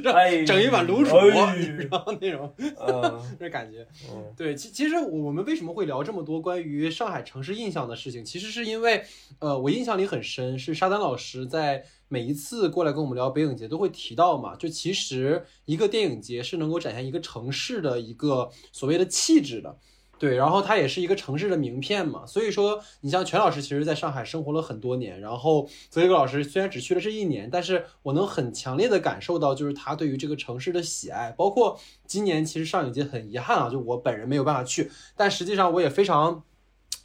[0.45, 2.53] 整一碗卤煮，你知道那种，
[3.39, 3.87] 那感觉。
[4.35, 8.25] 对，其其实我们为什么会聊这么多关于上海城市印象的事情？
[8.25, 9.05] 其实是因为，
[9.39, 14.53] 呃，我印象里很深，是沙丹老师在每一次过来跟我们聊北影节都会提到嘛。
[14.57, 19.77] 就其实一个电影节是能够展现一个城市的一个所谓的气质的。
[20.19, 36.43] 对，然后它也是一个城市的名片嘛，所以说你像全老师，其实在上海生活了很多年，然后泽一个老师虽然只去了这一年，但是我能很强烈的感受到，就是他对于这个城市的喜爱，包括今年其实上影节很遗憾啊，就我本人没有办法去，但实际上我也非常。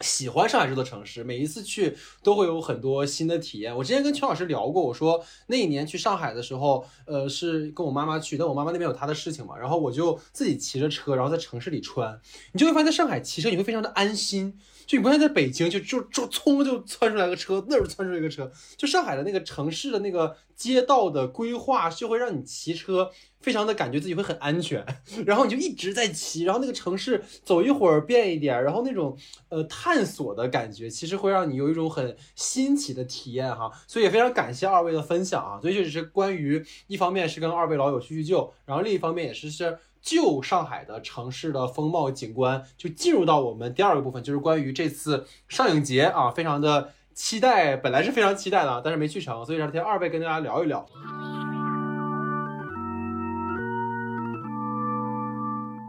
[0.01, 3.75] 喜欢上海这座城市，每一次去都会有很多新的体验。
[3.77, 12.21] 我之前跟邱老师聊过，我说那一年去上海的时候，呃，是跟我妈妈去，但我妈妈那边有她的事情嘛，然后我就自己骑着车，然后在城市里穿，
[12.53, 14.59] 你就会发现在上海骑车你会非常的安心。
[14.87, 24.85] 就你不像在北京，就就就冲就窜出来个车，那儿窜出来个车，就上海的那个城市的那个街道的规划，就会让你骑车非常的感觉自己会很安全，
[25.25, 29.17] 然后你就一直在骑，然后那个城市走一会儿变一点，然后那种
[29.49, 39.79] 呃探索的感觉，其实会让你有一种很新奇的体验哈，所以也非常感谢二位的分享啊，所以这只是关于一方面是跟二位老友叙叙旧，然后另一方面也是是。
[40.05, 50.87] 旧上海的城市的风貌景观，就进入到我们第二个部分，就是关于这次上影节啊，非常的期待，本来是非常期待的，但是没去成，所以让天二位跟大家聊一聊。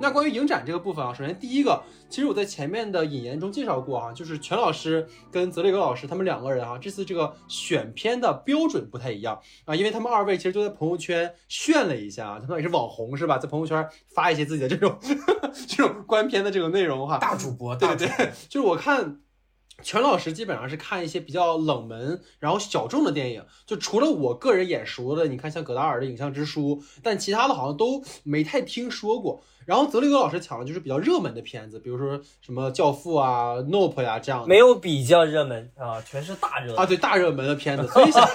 [0.05, 14.95] 那关于影展这个部分啊，首先第一个，其实我在前面的引言中介绍过啊，就是全老师跟泽雷格老师他们两个人啊，这次这个选片的标准不太一样啊，因为他们二位其实都在朋友圈炫了一下啊，他们也是网红是吧，在朋友圈发一些自己的这种
[15.67, 19.21] 这种观片的这个内容哈，大主播，对对对，就是我看。
[19.81, 29.43] 全老师基本上是看一些比较冷门，然后小众的电影，就除了我个人眼熟的，你看像葛达尔的《影像之书》，但其他的好像都没太听说过。
[29.65, 34.47] 然后泽里格老师抢的就是比较热门的片子，比如说什么《教父》啊、《Nope》呀这样。
[34.47, 37.87] 没有比较热门啊，全是大热啊，对大热门的片子。
[37.87, 38.27] 所以想，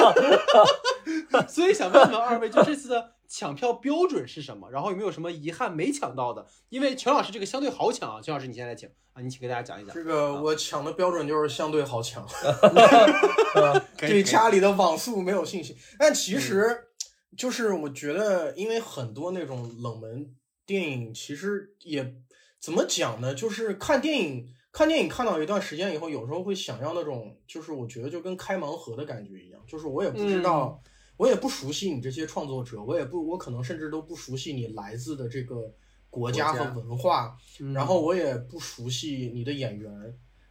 [1.49, 3.13] 所以想问问二位，就这次的。
[3.33, 4.69] 抢票标准是什么？
[4.73, 6.45] 然后有没有什么遗憾没抢到的？
[6.69, 9.95] 因为全老师这个相对好抢啊，全老师你现在请啊，你请给大家讲一讲。
[9.95, 12.27] 这个我抢的标准就是相对好抢，
[13.97, 15.77] 对家里的网速没有信心。
[15.97, 16.89] 但其实
[17.37, 20.35] 就是我觉得，因为很多那种冷门
[20.67, 22.17] 电影，其实也
[22.59, 23.33] 怎么讲呢？
[23.33, 30.83] 就是看电影，看电影看到一段时间以后，有时候会想要那种，就是我觉得就跟开盲盒的感觉一样，就是我也不知道。
[31.21, 35.71] 我也不熟悉你这些创作者，我也不，我可能甚至都不熟悉你来自的这个
[36.09, 37.37] 国家和文化，
[37.75, 39.93] 然后我也不熟悉你的演员，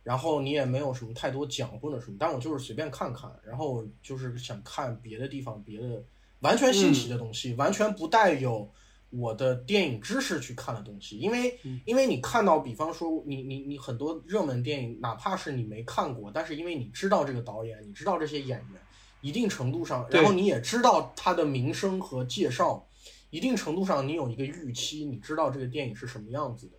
[0.03, 6.03] 然后你也没有什么太多讲或者什么，但我就是随便看看，然后就是想看别的地方别的
[6.41, 8.71] 完全新奇的东西，完全不带有
[9.09, 18.79] 我的电影知识去看的东西，因为因为你看到，比方说你你你很多热门电影，哪怕是你没看过，但是因为你知道这个导演，你知道这些演员。
[19.21, 22.87] 一定程度上，然后你也知道它的名声和介绍，
[23.29, 26.73] 一定程度上你有一个预期，你知道这个电影是什么样子的。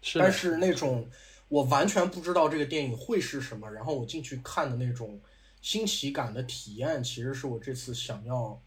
[0.00, 1.06] 是，但是那种
[1.48, 5.20] 我完全不知道这个电影会是什么，然后我进去看的那种
[5.60, 8.58] 新奇感的体验，其实是我这次想要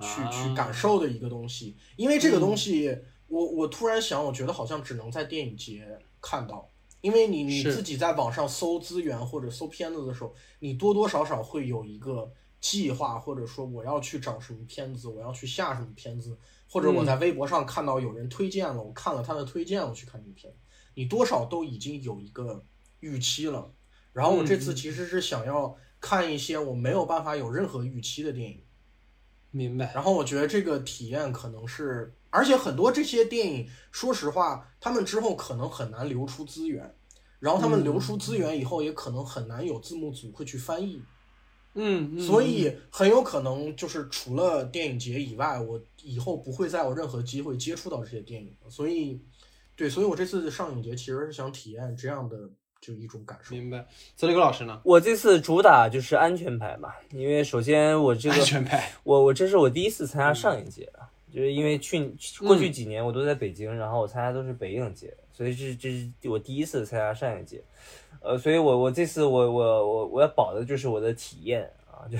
[0.00, 1.76] 去去感受的一个东西。
[1.96, 2.96] 因为这个东西，
[3.28, 6.69] 我我突然想，我觉得好像只能在电影节看到。
[7.00, 16.36] 因为你你自己在网上搜资源或者搜片子的时候，你多多少少会有一个计划，或者说我要去找什么片子，我要去下什么片子，
[16.68, 20.58] 或者我在微博上看到有人推荐了，我看了他的推荐，我去看这个片子，
[20.94, 22.64] 你多少都已经有一个
[23.00, 23.72] 预期了。
[24.12, 28.62] 然后我这次其实是想要看一些我没有办法有任何预期的电影。
[29.52, 29.92] 明白。
[29.94, 36.94] 然后我觉得这个体验可能是，而且很多这些电影，说实话，他们之后可能很难流出资源，
[37.38, 41.02] 然后他们流出资源以后，也可能很难有字幕组会去翻译，
[41.74, 48.70] 嗯，嗯所以很有可能就是除了电影节以外，我以后不会再有任何机会接触到这些电影了。
[48.70, 49.20] 所以，
[49.76, 52.36] 对，所以我这次上影节其实是想体验这样的
[52.80, 53.54] 就一种感受。
[53.54, 53.86] 明白。
[54.14, 54.80] 泽雷格老师呢？
[54.84, 58.92] 我这次主打就是安全牌嘛，因为首先我这个安全牌。
[59.02, 67.62] 我我这是我第一次参加上影节啊，就是因为去过去几年我都在北京，然后我参加都是北影节，所以这这是我第一次参加上影节，
[68.20, 72.18] 呃，所以我我这次我我我我要保的就是我的体验啊，就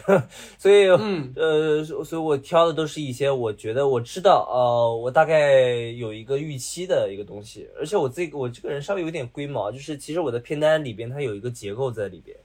[0.58, 1.32] 所以嗯。
[1.36, 5.62] 呃，所所以我挑的都是一些我觉得我知道呃，我大概
[5.96, 12.36] 有一个预期的一个东西，而且我这个我这个人稍微有点龟毛，就是其实我的片单里边它有一个结构在里边。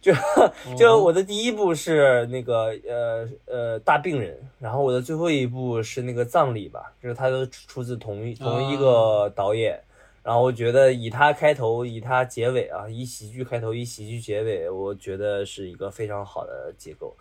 [0.00, 0.12] 就
[0.76, 9.80] 就我的第一部是那个呃呃大病人，然后我的最后一部是那个葬礼吧，就是它都出自同一同一个导演，
[10.28, 17.16] 然后我觉得以它开头，以它结尾啊，以喜剧开头，以喜剧结尾，我觉得是一个非常好的结构。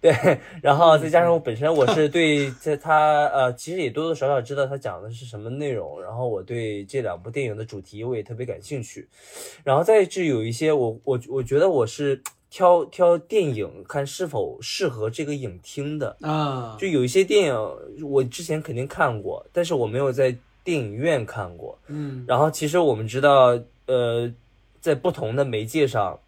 [0.00, 0.12] 对，
[0.60, 9.06] 然后再加上我本身我是对这它呃，其实也多多少少知道它讲的是什么内容，然后我对这两部电影的主题我也特别感兴趣，
[9.62, 17.54] 然后再是有一些我我我觉得我是挑挑电影看是否适合这个影厅的，啊，就有一些电影
[18.10, 24.32] 我之前肯定看过，但是我没有在电影院看过，嗯然后其实我们知道，呃，
[24.80, 26.18] 在不同的媒介上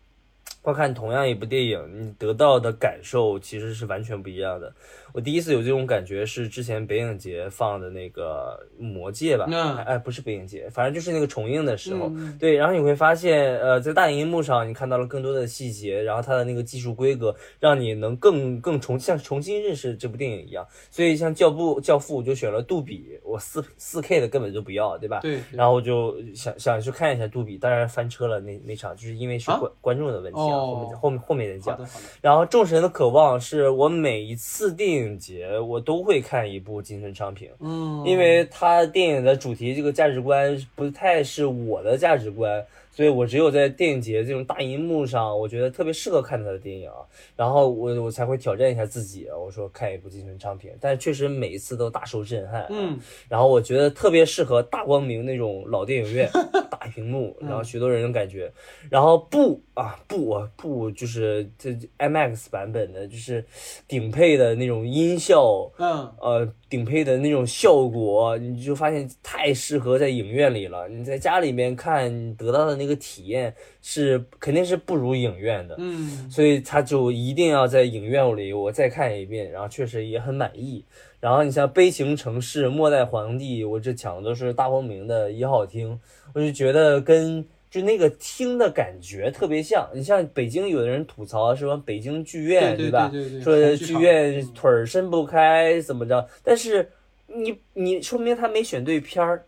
[0.61, 4.73] 观看同样一部电影，你得到的感受其实是完全不一样的。
[5.13, 20.67] 我第一次有这种感觉是之前北影节放的那个《魔戒》吧，嗯哎，不是北影节，反正就是那个重映的时候，嗯对，然后你会发现，呃，在大荧幕上你看到了更多的细节，然后它的那个技术规格让你能更更重像重新认识这部电影一样。
[20.91, 25.21] 所以像教父教父我就选了杜比，我四四 K 的根本就不要，对吧？
[25.21, 31.89] 对，然后我就想想去看一下杜比，当然翻车了那那场，就是因为是啊观、观众的问题啊，哦后面后面后面再讲。
[32.21, 46.91] 然后《众神的渴望》是我每一次电影节我都会看一部金村昌平，嗯，因为他电影的主题这个价值观不太是我的价值观，所以我只有在电影节这种大荧幕上，我觉得特别适合看他的电影，
[47.35, 56.31] 然后我我才会挑战一下自己，我说看一部金城昌片，但是确实每一次都大受震撼，嗯，然后我觉得特别适合大光明那种老电影院
[56.71, 58.53] 大屏幕，然后许多人的感觉，
[58.91, 63.45] 然后不啊不啊不就是这 IMAX 版本的，就是
[63.89, 65.71] 顶配的那种音效。
[65.79, 70.89] 嗯呃，顶配的那种效果，你就发现太适合在影院里了。
[70.89, 75.75] 你在家里面看，你得到的那个体验是肯定是不如影院的。
[75.79, 80.83] 嗯所以他就一定要在影院里我再看一遍，然后确实也很满意。
[81.21, 86.01] 然后你像《悲情城市》《末代皇帝》，我这抢的都是大光明的一号厅，
[86.33, 89.89] 我就觉得跟就那个听的感觉特别像。
[89.95, 91.75] 你像北京有的人吐槽什么？
[91.85, 93.11] 北京剧院对对吧？
[93.43, 96.29] 说剧院嗯腿儿伸不开怎么着？
[96.45, 96.91] 但是
[97.27, 99.43] 你你说明他没选对片儿。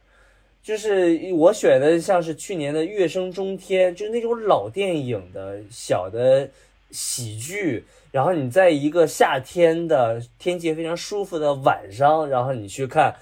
[0.62, 6.48] 就是我选的像是去年的《月升中天》，就是那种老电影的小的
[6.90, 13.14] 喜剧，然后你在一个夏天的天气非常舒服的晚上，然后你去看，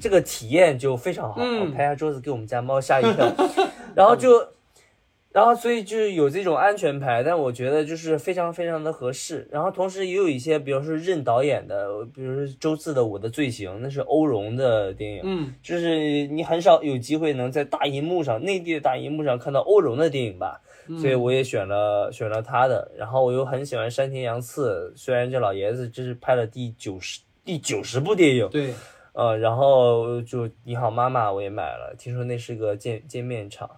[0.00, 1.40] 这个体验就非常好。
[1.40, 3.32] 嗯我拍下桌子给我们家猫吓一跳，
[3.94, 4.48] 然后就。
[5.34, 9.48] 然后，所以就是有这种安全牌，但我觉得就是非常非常的合适。
[9.50, 22.92] 然后同时也有一些，比如说任导演的，比如说周四的《我的罪行》，那是欧荣的电影，嗯就是你很少有机会能在大荧幕上，内地的大荧幕上看到欧荣的电影吧，嗯所以我也选了选了他的。
[22.96, 28.72] 然后我又很喜欢山田洋次，虽然这老爷子这是拍了第九十第九十部电影，对，
[29.14, 33.68] 呃，然后就你好妈妈我也买了，听说那是个见见面场。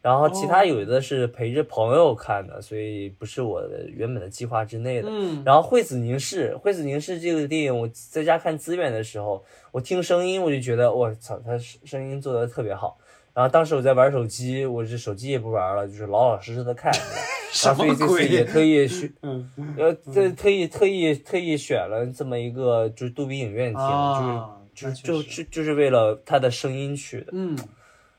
[0.00, 5.08] 然后其他哦有的是陪着朋友看的，所以不是我的原本的计划之内的。
[5.10, 9.42] 嗯然后惠子凝视，惠子凝视这个电影，我在家看资源的时候，
[9.72, 12.98] 我听声音我就觉得我操，他声音做的特别好。
[13.32, 16.92] 然后当时我在玩手机，我这手机也不玩了，就是老老实实的看。
[17.50, 18.44] 什然后所以么这次也鬼？
[18.52, 27.28] 特意选，嗯呃，这特意特意特意选了这么一个就是杜比影院听，啊，就是就就就就是为了他的声音去的。
[27.32, 27.56] 嗯，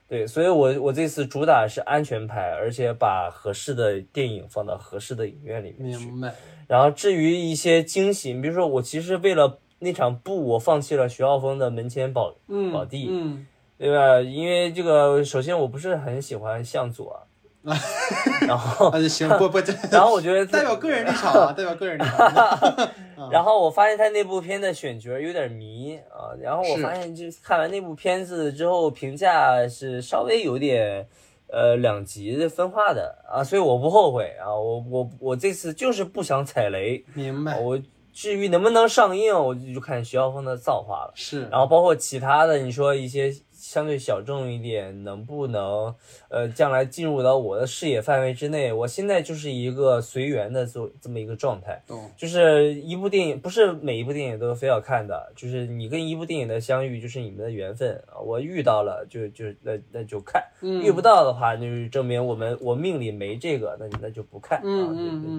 [0.07, 6.05] 对，所以我我这次主打是安全牌，而且把合适的电影放到合适的影院里面去。
[6.05, 6.33] 明白。
[6.67, 13.45] 然后至于一些惊喜，比如说我其实为了那场布，我放弃了徐浩峰的门前宝嗯，宝地，嗯，
[13.77, 14.19] 对吧？
[14.21, 17.27] 因为这个，首先我不是很喜欢向佐，
[18.47, 19.59] 然后行，不不，
[19.91, 22.89] 然后我觉得 代表个人立场啊，代表个人立场。
[23.31, 31.07] 然后我发现他那部片的选角有点迷啊，然后我发现就看完那部片子之后，评价是稍微有点
[31.47, 37.79] 呃两极的分化的啊，所以我不后悔啊，我我我这次就是不想踩雷，明白，我
[38.13, 41.11] 至于能不能上映，我就就看徐浩峰的造化了。
[41.15, 43.33] 是，然后包括其他的，你说一些
[43.65, 45.93] 相对小众一点，能不能
[46.29, 48.71] 呃将来进入到我的视野范围之内？
[48.71, 51.81] 我现在就是一个随缘的这这么一个状态。
[51.87, 58.19] 懂，就是一部电影，不是每一部电影都非要看的，就是你跟一部电影的相遇，就是你们的缘分啊。
[58.19, 64.93] 我遇到了就就那那就看，嗯遇不到的话，就是证明我们我命里没这个，那那就不看啊，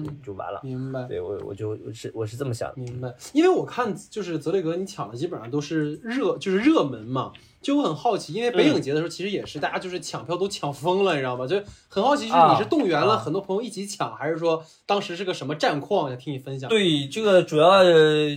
[0.05, 0.59] 就就完了。
[0.63, 1.03] 明白。
[1.07, 2.75] 对我我就我是我是这么想的。
[2.75, 7.31] 明白，因为我看就是泽雷格，你抢的基本上都是热，就是热门嘛，
[7.67, 11.45] 就我很好奇，因为北影节的时候其实也是大家就是抢票都抢疯了，你知道吗？
[11.45, 16.07] 就很好奇，就是你是动员了啊很多朋友一起抢，还是说当时是个什么战况？
[16.07, 16.69] 想听你分享。
[16.69, 17.83] 对这个主要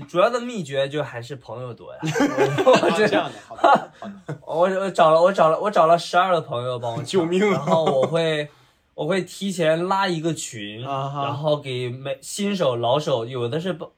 [0.09, 2.01] 主要的秘诀就还是朋友多呀。
[2.67, 8.49] 我啊，这这样的，好的，好的， 我我找了我找了我找了十二个朋友帮我救命啊然后我会
[8.95, 13.89] 我会提前拉一个群，然后给每新手老手，有的是帮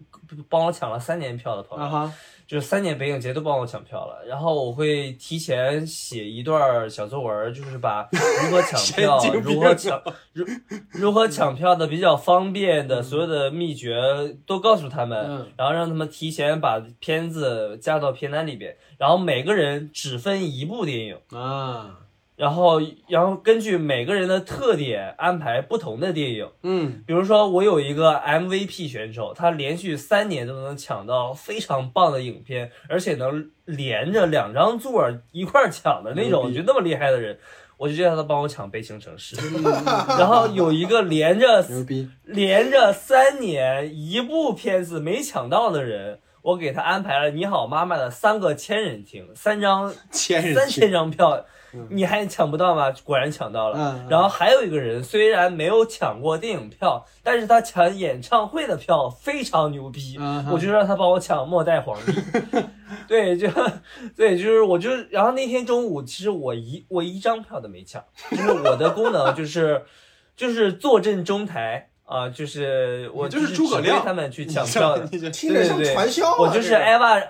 [0.50, 2.10] 帮我抢了三年票的朋友，
[2.52, 4.22] 就是三年北影节都帮我抢票了。
[4.28, 10.02] 然后我会提前写一段小作文，就是把如何抢票如何抢、
[10.34, 10.44] 如
[10.90, 13.96] 如何抢票的比较方便的所有的秘诀
[14.46, 21.16] 都告诉他们，嗯然后让他们提前把片子加到片单里边，然后每个人只分一部电影。
[21.30, 22.00] 啊，
[22.42, 26.50] 然后，然后根据每个人的特点安排不同的电影。
[26.64, 37.38] 嗯，比如说，我有一个 MVP 选手，他连续三年都能抢到非常棒的影片，而且能连着两张座儿一块儿抢的那种，牛逼我觉得那么厉害的人，
[37.76, 39.36] 我就叫他帮我抢《悲情城市》。
[40.18, 41.64] 然后有一个连着
[42.24, 51.44] 连着三年一部片子没抢到的人，我给他安排了《你好妈妈》的三个千人厅，三张千人三千张票嗯，
[51.88, 52.92] 你还抢不到吗？
[53.04, 53.78] 果然抢到了。
[53.78, 62.12] 嗯嗯然后还有一个人，虽然没有抢过电影票，但是他抢演唱会的票非常牛逼，嗯我就让他帮我抢《末代皇帝》。
[63.08, 63.48] 对，就
[64.16, 69.82] 对，就是我就，然后那天中午，其实我一我一张票都没抢，就是我的功能就是
[70.36, 75.06] 就是坐镇中台啊、就是我就是是诸葛亮指挥他们去抢票的。
[75.30, 76.36] 听着像对对对传销啊！
[76.38, 77.22] 我就是这个艾娃，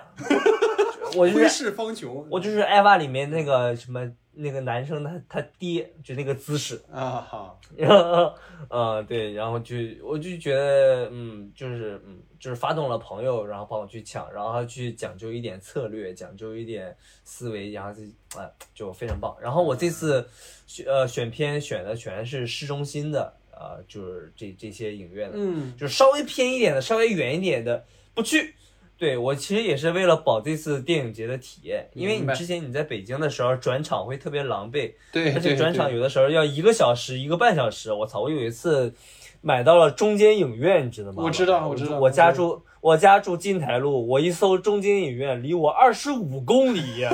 [1.15, 4.01] 我就是方遒，我就是艾娃里面那个什么
[4.35, 8.35] 那个男生他他爹，就那个姿势，啊好， 然后
[8.71, 19.37] 呃对，然后就我就觉得嗯就是嗯就是发动了朋友，然后帮我去抢，然后他去讲究一点策略，讲究一点思维，然后就啊、就非常棒。
[19.41, 20.27] 然后我这次
[20.67, 28.55] 选呃选片选的全是市中心的啊、就是这这些影院的，嗯，就是稍微偏一点的，稍微远一点的不去。
[29.03, 37.93] 对我其实也是为了保这次电影节的体验，因为你之前你在北京的时候转场会特别狼狈，对，而且转场有的时候要一个小时、一个半小时。
[37.93, 38.21] 我操！
[38.21, 38.95] 我有一次
[39.41, 41.25] 买到了中间影院，你知道吗？
[41.25, 47.05] 我知道我知道我家住我家住金台路，我一搜中间影院，离我二十五公里，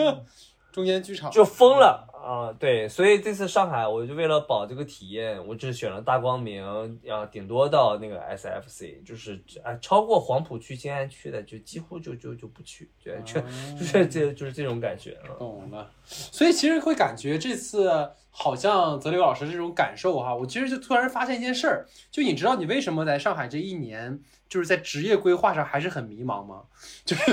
[0.72, 2.52] 中间剧场就疯了啊！
[2.58, 6.62] 对，所以这次上海，我就为了保这个体验，我只选了大光明，
[7.08, 13.40] 啊，顶多到那个 SFC，就是啊，超过黄浦区、静安区的，就几乎就就就不去，就就
[13.80, 15.32] 就是这就是这种感觉啊。
[15.38, 17.90] 懂了，所以其实会感觉这次
[18.30, 24.20] 好像泽流老师这种感受哈，我其实就突然发现一件事儿，就你知道你为什么在上海这一年
[24.50, 26.64] 就是在职业规划上还是很迷茫吗？
[27.06, 27.32] 就是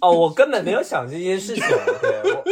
[0.00, 1.62] 哦，我根本没有想这件事情，
[2.00, 2.42] 对我。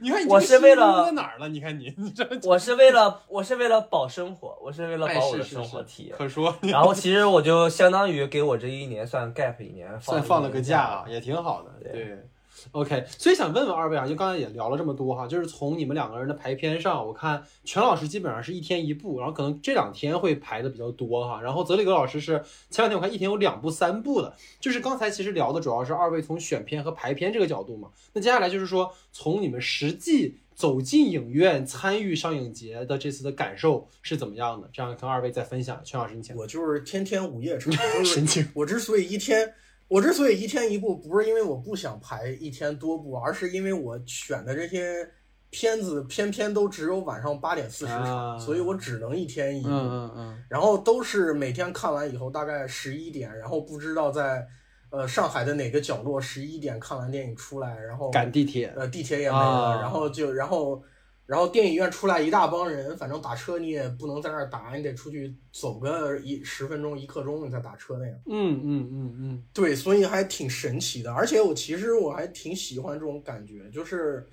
[0.00, 1.48] 你看你我是为了在哪儿了？
[1.48, 6.16] 你看你，你这我是为了我是为了保生活，我是为了哎保我的生活体验。
[6.16, 11.70] 可说然后 其实我就相当于给我这一年算 gap 一年，算放了个假啊，也挺好的。
[11.82, 12.28] 对对
[12.72, 30.38] ，OK，所以想问问二位啊，就刚才也聊了这么多哈，就是从你们两个人的排片上，我看全老师基本上是一天一部，然后可能这两天会排的比较多哈，然后泽里格老师是前两天我看一天有两部三部的，就是刚才其实聊的主要是二位从选片和排片这个角度嘛，那接下来就是说从你们实际。
[30.54, 34.70] 走进影院参与上影节的这次的感受是怎么样的？
[34.72, 35.80] 这样跟二位再分享。
[35.82, 36.36] 全老师，你请。
[36.36, 38.48] 我就是天天午夜场， 就是神经。
[38.54, 39.52] 我之所以一天，
[39.94, 45.08] 我之所以一天一部，不是因为我不想排一天多部，而是因为我选的这些
[45.50, 48.36] 片子偏偏都只有晚上八点四十场，啊。
[48.36, 49.68] 所以我只能一天一部。
[49.68, 54.44] 嗯嗯嗯，然后都是每天看完以后大概十一点，然后不知道在
[54.90, 59.80] 呃上海的哪个角落十一点看完电影出来，然后赶地铁，呃地铁也没了，啊。
[59.80, 60.82] 然后就然后
[61.26, 68.14] 然后电影院出来一大帮人，反正打车你也不能在那儿打，你得出去走个一十分钟一刻钟你再打车那样。
[68.26, 74.26] 嗯嗯嗯嗯，对，所以还挺神奇的，而且我其实我还挺喜欢这种感觉，就是，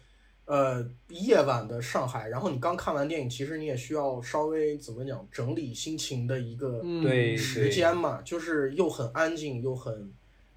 [0.46, 6.84] 呃，夜晚的上海，然后你刚看完电影，其实你也需要稍微怎么讲整理心情的一个
[7.38, 10.12] 时间嘛，就是又很安静，又很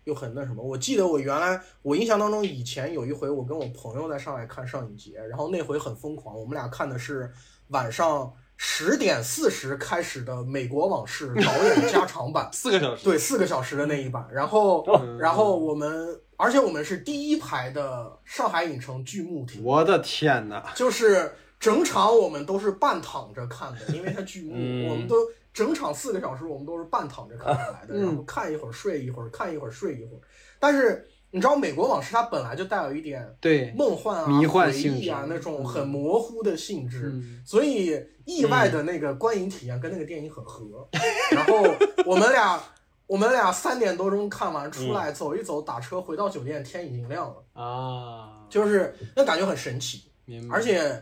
[0.04, 0.62] 又很那什么。
[0.62, 7.30] 我记得我原来我印象当中，以前有一回我跟我朋友在上海看上影节，然后那回很疯狂，我们俩看的是
[7.68, 12.48] 晚上十点四十开始的《美国往事》导演加长版。
[12.52, 20.72] 四个小时，对，四个小时的那一版，然后，嗯然后我们，而且我们是第一排的上海影城剧目厅，我的天哪！
[20.74, 25.16] 就是整场我们都是半躺着看的，因为它剧目，嗯我们都
[25.54, 28.02] 整场四个小时我们都是半躺着看下来的，嗯。
[28.02, 30.20] 然后看一会儿睡一会儿，看一会儿睡一会儿。
[30.58, 35.64] 但是你知道，《美国往事》它本来就带有一点对，梦幻啊、迷幻回忆啊那种嗯。
[35.64, 37.40] 很模糊的性质，嗯。
[37.46, 40.88] 所以意外的那个观影体验跟那个电影很合。
[41.30, 41.62] 然后
[42.04, 42.60] 我们俩
[43.06, 50.10] 我们俩三点多钟看完出来，走一走，打车回到酒店，天已经亮了，啊，就是那感觉很神奇，
[50.50, 51.00] 而且。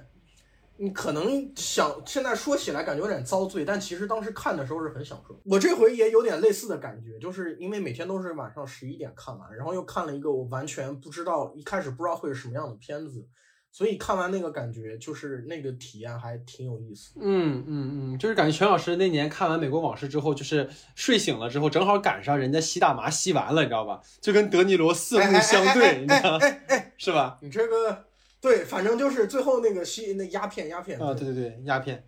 [0.76, 5.40] 你可能想现在说起来感觉有点遭罪，但其实当时看的时候是很享受。
[5.44, 13.24] 我这回也有点类似的感觉，就是因为每天都是晚上十一点看完，然后又看了一个我完全不知道一开始不知道会是什么样的片子，
[13.70, 17.12] 所以看完那个感觉就是那个体验还挺有意思。
[17.20, 24.00] 嗯嗯嗯，就是感觉全老师那年看完《美国往事》之后，就是睡醒了之后，正好赶上人家吸大麻吸完了，你知道吧？
[24.20, 27.38] 就跟德尼罗四目相对，你知道哎哎， 是吧？
[27.40, 28.06] 你这个
[28.42, 32.04] 对，反正就是最后那个吸那鸦片鸦片啊，对对对，鸦片，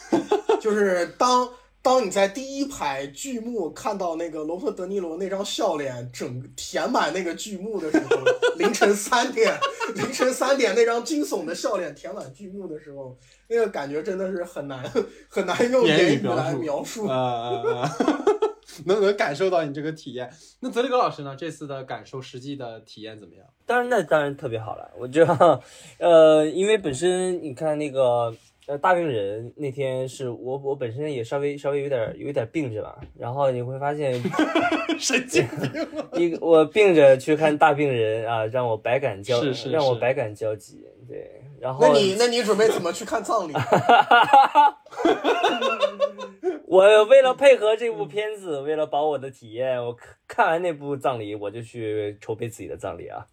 [0.60, 1.48] 就是当
[1.82, 8.22] 当你在第一排剧目看到那个罗伯特·德尼罗那张笑脸整填满那个剧目的时候，
[8.58, 9.58] 凌晨三点，
[9.96, 13.18] 凌晨三点那张惊悚的笑脸填满剧目的时候，
[13.48, 14.84] 那个感觉真的是很难
[15.30, 17.06] 很难用言语来描描述。
[17.06, 17.90] 啊！
[18.86, 20.30] 能能感受到你这个体验。
[20.60, 21.34] 那泽里格老师呢？
[21.36, 23.46] 这次的感受，实际的体验怎么样？
[23.70, 24.90] 当然，那当然特别好了。
[24.98, 25.60] 我觉得，
[25.98, 28.34] 呃，因为本身你看那个
[28.66, 34.20] 呃大病人那天是我我本身也稍微稍微有点有点病着吧，然后你会发现
[34.98, 35.86] 神经病！
[36.14, 40.84] 一个 我病着去看大病人啊，让我百感交是是是让我百感交集。
[41.08, 43.52] 对，然后那你那你准备怎么去看葬礼？
[46.70, 53.26] 我为了配合这部片子，为了保我的体验，我看看完那部葬礼，我就去筹备自己的葬礼啊。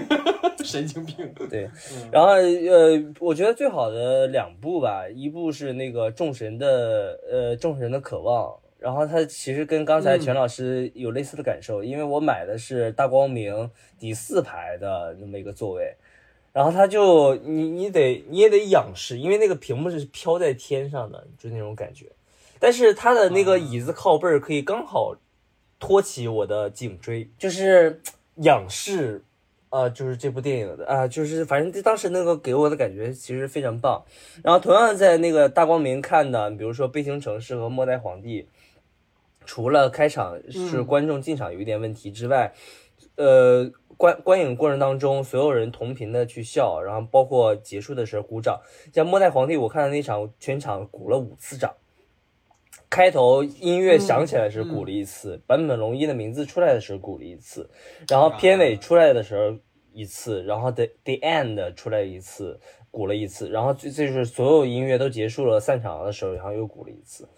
[0.62, 1.32] 神经病！
[1.48, 2.10] 对，嗯。
[2.12, 10.20] 然后呃，我觉得最好的两部吧，一部是那个众神的呃众神的渴望，然后它其实跟刚才嗯。
[10.20, 15.94] 全老师有类似的感受，因为我买的是大光明第四排的那么一个座位，
[16.52, 22.04] 然后他就你你得你也得仰视，因为那个屏幕是飘在天上的，就那种感觉，
[22.58, 25.16] 但是它的那个椅子靠背儿可以刚好
[25.78, 28.00] 托起我的颈椎，就是
[28.36, 29.22] 仰视。
[29.68, 34.02] 啊，就是这部电影的啊，就是反正当时那个给我的感觉其实非常棒。
[34.42, 38.42] 然后同样在那个大光明看的，比如说《悲情城市》和《末代皇帝》，
[39.44, 42.54] 除了开场是嗯观众进场有一点问题之外，
[43.16, 48.58] 呃，观观影过程当中所有人同频的去笑，然后包括结束的时候鼓掌。
[48.94, 51.74] 像《末代皇帝》，我看的那场全场鼓了五次掌。
[52.88, 57.68] 开头音乐响起来时鼓了一次，坂本龙一的名字出来的时候鼓了一次，
[58.08, 59.58] 然后片尾出来的时候
[59.92, 62.58] 一次，然后 the the end 出来一次，
[62.90, 67.28] 鼓了一次，然后最最就是所有音乐都结束了散场的时候，然后又鼓了一次，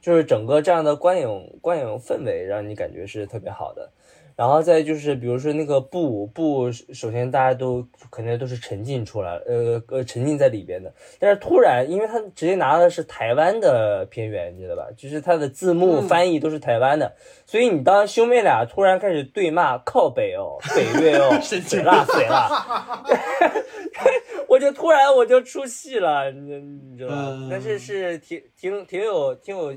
[0.00, 3.90] 就是整个这样的观影观影氛围让你感觉是特别好的。
[4.38, 10.94] 然后再就是，比如说那个布布，首先大家都肯定都是沉浸出来，呃呃，沉浸在里边的。
[11.18, 14.86] 但是突然，因为他直接拿的是台湾的片源，你知道吧？
[14.96, 17.12] 就是他的字幕嗯翻译都是台湾的，
[17.46, 23.02] 所以你当兄妹俩突然开始对骂靠北哦，北越哦， 神经水辣水辣，
[24.46, 27.16] 我就突然我就出戏了，你你知道吧？
[27.30, 29.74] 嗯但是是挺挺挺有挺有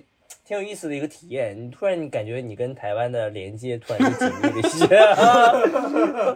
[0.52, 1.56] 挺挺有意思的一个体验。
[1.58, 4.86] 你突然你感觉你跟台湾的连接突然就紧密了一些。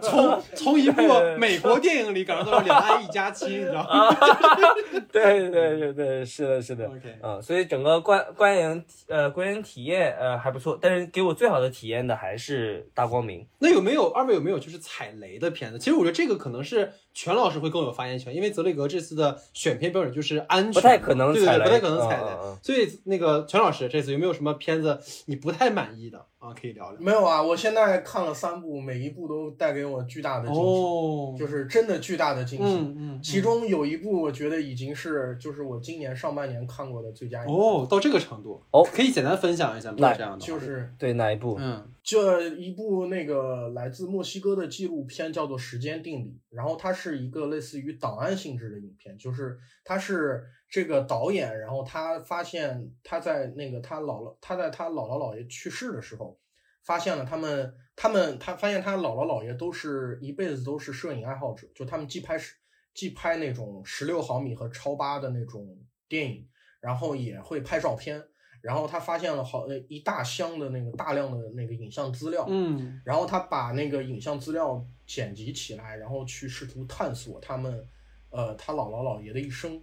[0.00, 1.02] 从从一部
[1.38, 4.16] 美国电影里感受到两岸一家亲，你知道吗？
[5.12, 6.86] 对对对对，是的，是的。
[6.86, 13.46] OK 嗯，所以整个观观影呃观影体验呃还不错，但是给我最好的体验的还是大光明。
[13.58, 15.78] 那有没有二位有没有就是踩雷的片子？
[15.78, 22.26] 其实我觉得这个可能是全老师会更有发言权，因为泽雷格这次的选片标准就是安全，不太可能对对对，踩雷不太可能踩雷。
[22.62, 26.52] 所以那个全老师这次有没有什么片子你不太满意的啊？
[26.52, 27.00] 可以聊聊。
[27.00, 32.64] 没有啊，我现在看了三部，每一部都带给我巨大的惊喜，哦，就是真的巨大的惊喜。
[32.64, 39.96] 嗯嗯，其中有一部我觉得已经是就是我今年上半年看过的最佳影片，哦到这个程度哦可以简单分享一下吗？
[39.98, 41.56] 那这样的就是对哪一部？
[41.58, 56.38] 嗯这一部那个来自墨西哥的纪录片叫做《时间定理》，然后它是一个类似于档案性质的影片，就是它是这个导演，然后他发现他在那个他姥姥他在他姥姥姥爷去世的时候，
[56.82, 62.56] 发现了他们他们他发现他姥姥姥爷都是一辈子都是摄影爱好者，就他们既拍是
[62.94, 66.48] 既拍那种十六毫米和超八的那种电影，
[66.80, 68.22] 然后也会拍照片。
[68.62, 77.88] 然后他发现了好呃一大箱的那个大量的那个影像资料，嗯然后他把那个影像资料剪辑起来，然后去试图探索他们，
[78.30, 79.80] 呃，他姥姥姥爷的一生。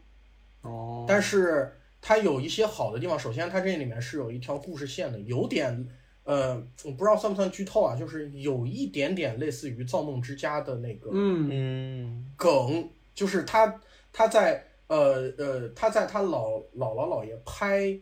[0.64, 5.88] 哦，但是它有一些好的地方，首先它这里面是有一条故事线的，有点，
[6.24, 11.50] 呃，我不知道算不算剧透啊，就是有一点点类似于《造梦之家》的那个嗯。
[11.52, 13.80] 嗯梗，就是他
[14.12, 17.98] 他在呃呃他在他老姥姥姥爷拍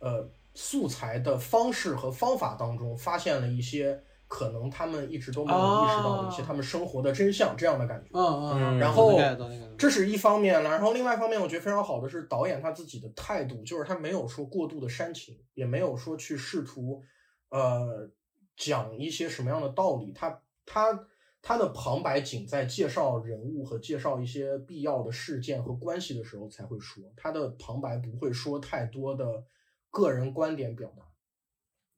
[0.00, 3.98] 呃素材的方式和方法当中，发现了一些
[4.28, 8.10] 可能他们一直都没有意识到的一些啊他们生活的真相，这样的感觉。
[8.12, 9.18] 嗯嗯嗯，然后
[9.78, 17.02] 这是一方面了，然后另外一方面，我觉得非常好的是导演他自己的态度，就是他没有说过度的煽情，也没有说去试图，
[17.50, 18.10] 呃，
[18.56, 21.06] 讲一些什么样的道理，他他
[21.40, 29.44] 他的旁白仅在介绍人物和介绍一些必要的事件和关系的时候才会说，他的旁白不会说太多的
[29.90, 31.04] 个人观点表达，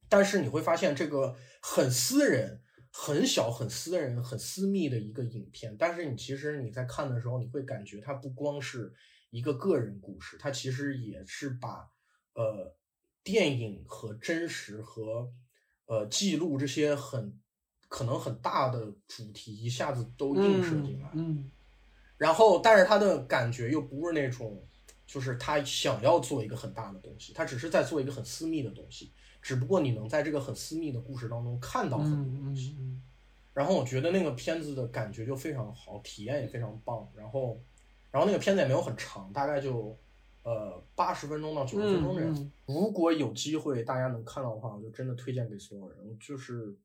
[0.09, 2.63] 但是你会发现这个很私人。
[2.91, 8.93] 很小、很私人、很私密的一个影片，但是你其实你在看的时候，你会感觉它不光是
[9.31, 11.87] 一个个人故事，它其实也是把
[12.33, 12.75] 呃
[13.23, 15.31] 电影和真实和
[15.85, 17.39] 呃记录这些很
[17.89, 21.11] 可能很大的主题一下子都映射进来。
[21.13, 21.53] 嗯
[22.17, 24.67] 然后，但是他的感觉又不是那种，
[25.07, 29.13] 就是他想要做一个很大的东西，他只是在做一个很私密的东西，
[29.49, 32.77] 只不过你能在这个很私密的故事当中看到很多嗯东西。
[32.79, 33.03] 嗯
[33.55, 37.09] 然后我觉得那个片子的感觉就非常好，体验也非常棒。
[37.17, 37.59] 然后，
[38.11, 39.97] 然后那个片子也没有很长，大概就
[40.43, 42.35] 呃八十分钟到九十分钟这样。
[42.35, 45.97] 嗯如果有机会大家能看到的话，我就真的推荐给所有人。
[46.21, 46.77] 就是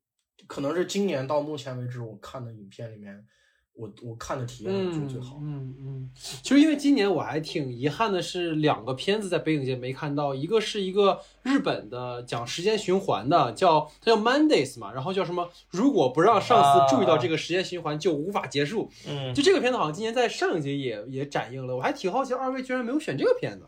[0.48, 3.28] 可能是今年到目前为止我看的影片里面，
[3.76, 5.40] 我我看的体验我觉得最好。
[5.42, 15.50] 嗯嗯，其实因为今年我还挺遗憾的是，两个片子在北影节没看到，一个是一个日本的讲时间循环的，叫它叫 Mondays 嘛，然后叫什么？
[15.70, 18.90] 如果不让上司注意到这个时间循环，就无法结束。
[19.08, 23.68] 嗯就这个片子好像今年在上影节也也展映了，我还挺好奇二位居然没有选这个片子。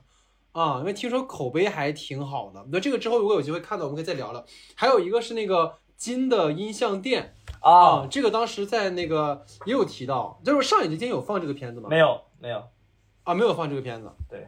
[0.51, 2.65] 啊，因为听说口碑还挺好的。
[2.71, 4.45] 那这个之后如果有机会看到，我们可以再聊聊。
[4.73, 11.89] 还有一个是那个金的音像店啊，这个当时在那个也有提到，就是上影节今天有放这个片子吗？
[11.89, 12.63] 没有没有，
[13.23, 14.11] 啊，没有放这个片子。
[14.29, 14.47] 对，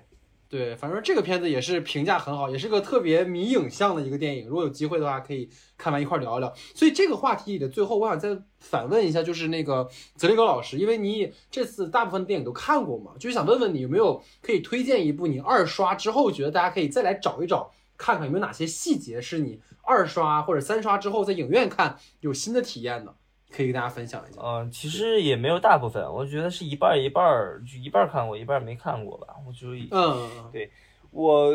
[0.49, 4.47] 对，反正这个片子也是评价很好，也是个特别迷影像的一个电影。
[4.47, 6.53] 如果有机会的话，可以看完一块儿聊一聊。
[6.75, 23.15] 所以这个话题里的最后，我想再反问一下，就是那个泽雷格老师，因为你这次大部分电影都看过嘛，就是想问问你有没有可以推荐一部你二刷之后觉得大家可以再来找一找，看看有没有哪些细节是你二刷或者三刷之后在影院看有新的体验的，
[23.49, 24.41] 可以跟大家分享一下。
[24.43, 29.27] 嗯，其实也没有大部分，我觉得是一半一半儿，就一半看过，一半没看过吧。
[29.47, 30.69] 我就嗯嗯嗯
[31.11, 31.53] 我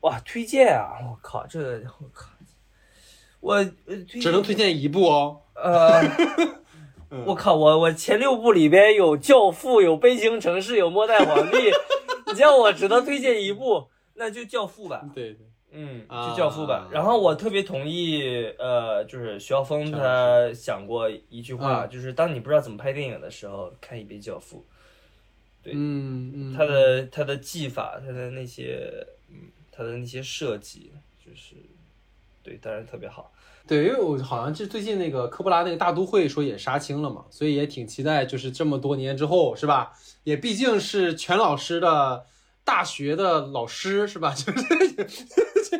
[0.00, 2.28] 哇推荐啊，我靠，这个我靠，
[3.38, 3.64] 我
[4.20, 5.40] 只能推荐一部哦。
[5.54, 6.02] 呃，
[7.10, 11.56] 嗯我靠，我我前六部里边有《教父》，有《悲情城市》，有《末代皇帝》，
[12.26, 15.08] 你叫我只能推荐一部，那就《教父》吧。
[15.14, 16.88] 对对，嗯，啊就《教父》吧。
[16.90, 18.22] 然后我特别同意，
[18.58, 24.58] 呃，就是徐晓峰他想过一句话，嗯就是当你不知道怎么拍电影的时候，看一遍《教父》。
[25.62, 28.90] 对嗯嗯，他的他的技法，他的那些，
[29.28, 29.36] 嗯，
[29.70, 30.90] 他的那些设计，
[31.24, 31.54] 就是，
[32.42, 33.30] 对，当然特别好。
[33.68, 39.92] 对，因为我好像是最近那个科波拉那个大都会说也杀青了嘛，所以也挺期待，就是这么多年之后，是吧？
[40.24, 42.24] 也毕竟是全老师的
[42.70, 44.32] 大学的老师，是吧？
[44.38, 45.04] 就是这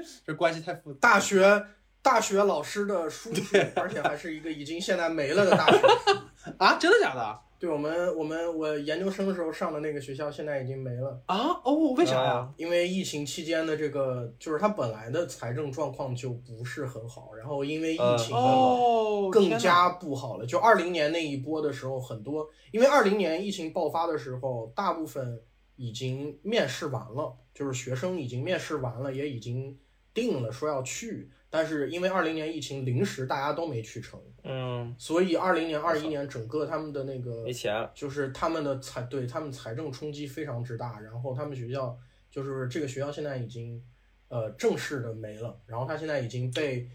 [0.27, 0.99] 这关系太复杂。
[1.01, 1.65] 大学
[2.03, 3.43] 大学老师的叔叔，
[3.77, 5.79] 而且还是一个已经现在没了的大学
[6.59, 7.39] 啊，真的假的？
[7.61, 11.61] 对我们，我们我研究生的时候上的那个学校现在已经没了啊！
[11.63, 12.49] 哦，为啥呀？
[12.57, 20.47] 因为疫情期间的这个，就是它本来的财政状况就不是很好，然后因为疫情哦更加不好了。
[20.47, 25.39] 就二零年那一波的时候，很多因为二零年疫情爆发的时候，大部分
[25.81, 29.79] 已经面试完了，就是学生已经面试完了，也已经
[30.13, 31.31] 定了说要去。
[31.49, 41.01] 但是因为二零年疫情临时大家都没去成，嗯，所以二零年、二一年整个他们的那个没钱，就是他们的财对他们财政冲击非常之大。
[41.01, 41.97] 然后他们学校
[42.31, 43.83] 就是这个学校现在已经
[44.29, 46.87] 呃正式的没了，然后他现在已经被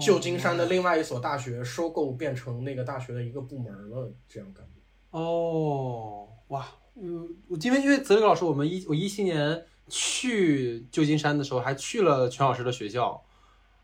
[0.00, 4.80] 旧金山的另外一所大学收购，变成那个大学的一个部门了，这样感觉。
[5.10, 6.66] 哦，哇，
[7.00, 13.22] 嗯，我因为因为泽宇老师，我们一我一七年去旧金山的时候，还去了全老师的学校。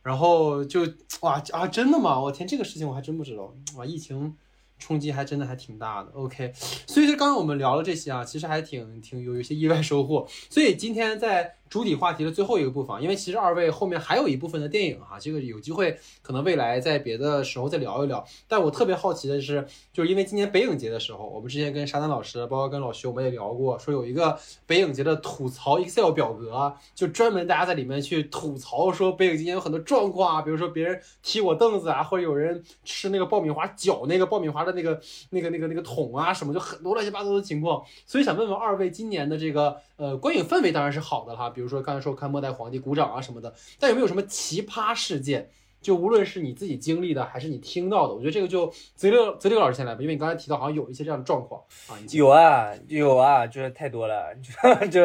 [0.03, 0.87] 然后就
[1.23, 2.21] 哇啊，真的吗？
[2.21, 3.53] 我天，这个事情我还真不知道。
[3.77, 4.37] 哇，疫情
[4.79, 6.11] 冲击还真的还挺大的。
[6.13, 6.53] OK，
[6.87, 10.27] 所以就刚刚我们聊了这些啊，其实还挺挺有一些意外收获。
[10.49, 11.57] 所以今天在。
[11.69, 18.25] 主体话题的最后一个部分，因为其实二位后面还有一部分的电影哈，这个有机会可能未来在别的时候再聊一聊。
[18.47, 35.01] 但我特别好奇的是，就是因为今年北影节的时候，我们之前跟沙丹老师，包括跟老徐，我们也聊过，说有一个北影节的吐槽 Excel 表格，就专门大家在里面去吐槽，说北影今年有很多状况啊，比如说别人踢我凳子啊，或者有人吃那个爆米花搅那个爆米花的那个
[35.31, 37.83] 那个那个那个桶啊什么，就很多乱七八糟的情况。
[38.07, 41.53] 所以想问问二位，今年的这个呃观影氛围当然是好的哈。
[41.57, 45.49] 比如说刚才说看《末代皇帝》鼓掌啊什么的，但有没有什么奇葩事件？
[45.81, 51.97] 就无论是你自己经历的，还是你听到的，我觉得这个就泽六泽六老师先来吧，因为你刚才提到好像有一些这样的状况啊。
[52.11, 54.35] 有啊，有啊，就是太多了，
[54.91, 55.01] 就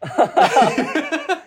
[0.00, 1.42] 哈哈哈。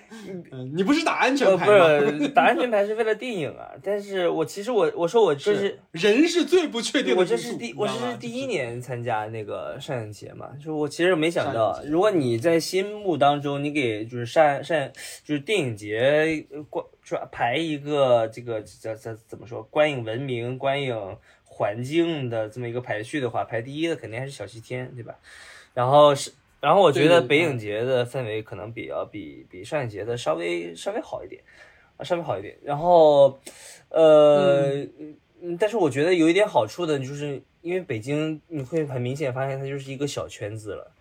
[0.51, 1.99] 嗯，你不是打安全牌吗？
[1.99, 3.71] 不是打安全牌是为了电影啊。
[3.84, 7.19] 但是我其实我我说我这是人是最不确定的。
[7.19, 14.89] 我这是第我这是第一年参加那个上影节嘛，就我其实没想到，如果你在心目当中你给就是上上
[15.23, 20.95] 就是电影节观说排一个这个叫叫怎么说观影文明观影
[21.43, 25.15] 环境的这么一个排序的话，排第一的肯定还是小西天，对吧？
[25.73, 26.32] 然后是。
[26.62, 31.41] 然后我觉得北影节的氛围可能比较比比上影节的稍微稍微好一点，
[31.95, 32.57] 啊，稍微好一点。
[32.62, 33.39] 然后，
[33.88, 34.84] 呃，
[35.41, 40.91] 嗯，但是我觉得有一点好处的，就是因为北京你会很明显发现它就是一个小圈子了，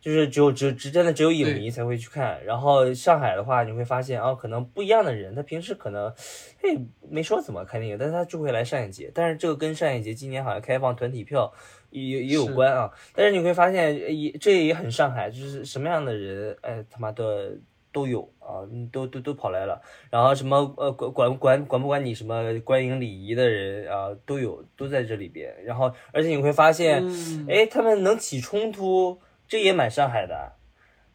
[0.00, 2.40] 就是只有只只真的只有影迷才会去看。
[2.44, 6.14] 然后上海的话，你会发现啊，可能不一样的人，他平时可能
[6.62, 6.78] 嘿
[7.10, 9.10] 没说怎么看电影，但是他就会来上影节。
[9.12, 11.52] 但是这个跟上影节今年好像开放团体票。
[11.90, 17.52] 也也有关啊，但是你会发现，也这也很上海，就是什么样的人，哎，他妈的
[17.92, 19.80] 都有啊，都都都跑来了。
[20.10, 25.54] 然后什么呃管管管管不管你什么观影礼仪的人啊，都有都在这里边。
[25.64, 27.02] 然后而且你会发现，
[27.48, 30.52] 哎，他们能起冲突，这也蛮上海的。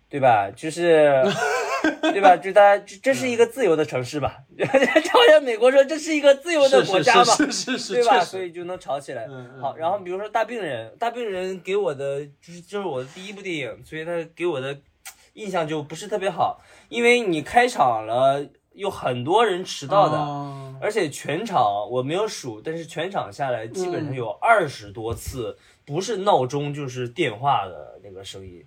[0.09, 0.51] 对吧？
[0.55, 1.23] 就是，
[2.13, 2.37] 对吧？
[2.37, 4.43] 就大家，这是一个自由的城市吧？
[5.11, 7.23] 好像美国说这是一个自由的国家吧？
[7.35, 8.19] 是是是，对吧？
[8.23, 9.27] 所以就能吵起来。
[9.59, 14.79] 好，然后比如说大病人，大病人给我的就是就是我的第一部电影，所以他给我的
[15.33, 20.17] 印象就不是特别好，因为你开场了，有很多人迟到的，
[20.81, 28.63] 而且全场我没有数，但是全场下来基本上有二十多次，不是闹钟就是电话的那个声音。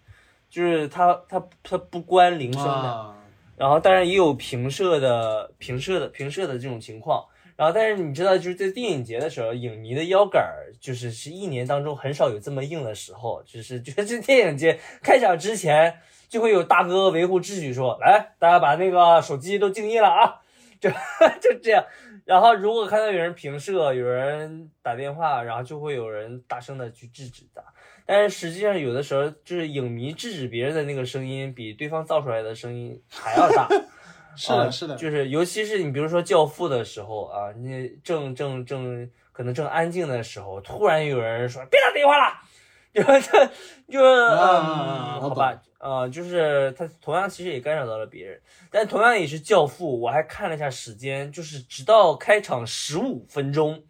[0.49, 3.15] 就是他他他不关铃声的，
[3.57, 7.25] 然后当然也有平射的平射的平射的这种情况，
[7.57, 15.99] 然后但是你知道就是在电影节的时候，影迷的腰杆儿就是是一年当中很少有这么硬的时候，就是就是电影节开场之前
[16.29, 20.41] 就会有大哥维护秩序说，来大家把那个手机都静音了啊，
[20.79, 20.91] 就
[21.41, 21.85] 就这样，
[22.27, 27.63] 然后如果看到有人平射，有人打电话，然后就会有人大声的去制止他。
[28.07, 33.69] 但是实际上，有的时候就是影迷制止别人的那个声音，比对方造出来的声音还要大。
[34.39, 42.35] 是的，是的，就是尤其是你比如说《教父》的时候啊，你正正正可能正安静的时候，突然有人说别打电话了，
[42.93, 43.03] 就
[43.91, 48.39] 就嗯，好吧，呃，就是他同样其实也干扰到了别人，
[48.71, 53.83] 但同样也是《教父》，我还看了一下时间，就是直到开场十五分钟。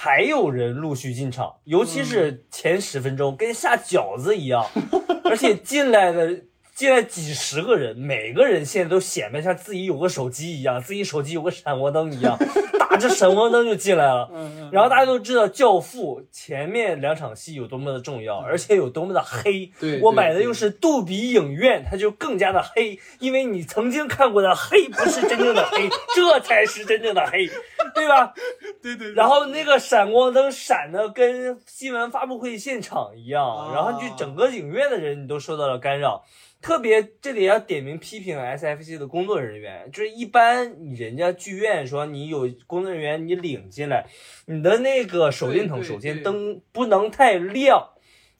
[0.00, 4.64] 还有人陆续进场，尤其是前十分钟跟下饺子一样，
[5.24, 6.40] 而且进来的
[6.78, 12.38] 进来几十个人，每个人现在都显摆像自己有个手机一样，自己手机有个闪光灯一样，
[12.78, 14.30] 打着闪光灯就进来了。
[14.32, 19.68] 嗯然后大家都知道《教父》前面两场戏有多么的重要，而且有多么的黑。
[19.80, 27.48] 对我买的又是杜比影院，它就更加的黑，因为你曾经看过的黑不是真正的黑， 这才是真正的黑，
[27.92, 28.32] 对吧？
[28.80, 36.22] 对对然后那个闪光灯闪的跟新闻发布会现场一样，啊然后就整个影院的人你都受到了干扰。
[36.68, 44.04] 特别这里要点名批评 SFC 的工作人员，就是一般你人家剧院说你有工作人员你领进来，
[44.44, 47.88] 你的那个手电筒首先灯不能太亮。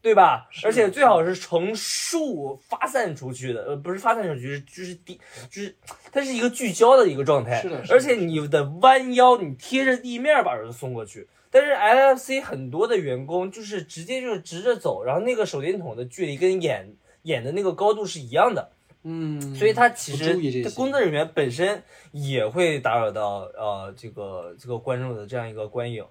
[0.01, 0.49] 对吧？
[0.63, 5.21] 而且最好是成束发散出去的，呃，不是发散出去，是就是地，
[5.51, 5.75] 就是
[6.13, 7.61] 它是一个聚焦的一个状态。
[7.61, 11.27] 是的是的而且你的弯腰，你贴着地面把人送过去。
[11.51, 16.89] 但是 LFC 很多的员工就是直接就是直着走，然后那个手电筒的距离跟眼
[17.23, 18.71] 眼的那个高度是一样的，
[19.03, 20.35] 嗯，所以他其实
[20.71, 26.05] 工作人员本身也会打扰到呃这个这个观众的这样一个观影。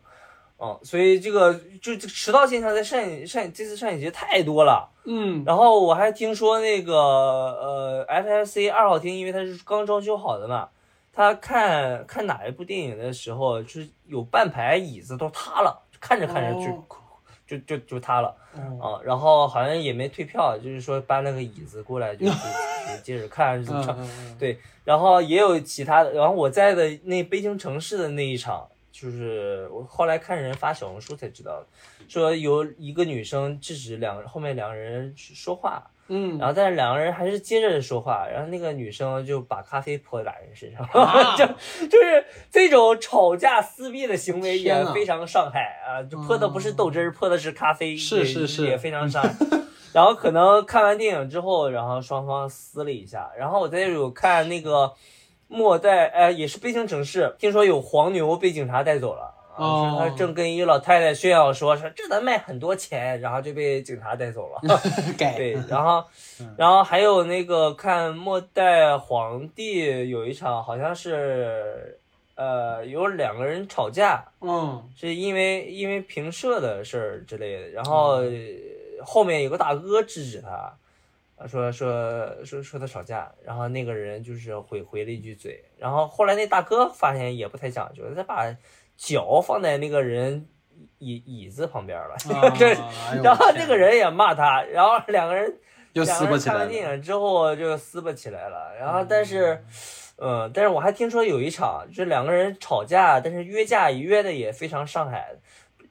[0.60, 5.43] 嗯，所以这个就这个迟到现象在上影上这次上影节太多了，嗯。
[5.45, 10.70] 然后我还听说那个呃 FFC 二号厅，因为它是刚装修好的嘛，
[11.14, 16.84] 他看看哪一部电影的时候，就是有半排椅子都塌了，看着看着就、哦
[17.48, 18.80] 就就就塌了嗯。
[18.80, 23.64] 啊，然后好像也没退票，就是说搬了个椅子过来就就就接着看
[24.38, 31.64] 对，然后也有其他的，然后我在的那北京城市的那一场，就是我后来看人发小红书才知道，
[32.08, 41.36] 说有一个女生制止两后面两个人说话，嗯，然后但是两个人还是接着说话，然后那个女生就把咖啡泼在俩人身上，啊。
[41.38, 41.45] 就
[41.88, 48.47] 就是这种吵架撕逼的行为也非常上海啊，就泼的不是豆汁儿，泼的是咖啡，也是是。
[48.47, 49.34] 是也非常上海。
[49.93, 54.93] 然后可能看完电影之后，然后双方撕了一下，然后我在有看那个
[55.47, 59.34] 末代，呃，也是悲情城市，听说有黄牛被警察带走了。
[59.58, 64.62] 他正跟一老太太炫耀说说这能卖很多钱，然后就被警察带走了。
[65.18, 66.03] 对，然后，
[66.58, 71.99] 然后还有那个看末代皇帝有一场，好像是，
[72.36, 74.84] 呃，有两个人吵架，嗯。
[74.95, 78.32] 是因为因为平社的事儿之类的，然后呃
[79.05, 80.49] 后面有个大哥制止他，
[81.38, 88.55] 啊说说说说他吵架，然后那个人就是回回了一句嘴，然后后来那大哥发现也不太讲究，他把
[88.98, 90.48] 脚放在那个人
[90.98, 95.58] 椅椅子旁边了，啊这 哎然后那个人也骂他，然后两个人
[95.93, 99.64] 又撕巴起来了看完电影之后就撕巴起来了，然后但是。
[100.20, 105.28] 嗯，但是我还听说有一场，就是两个人吵架，但是约架约的也非常上海。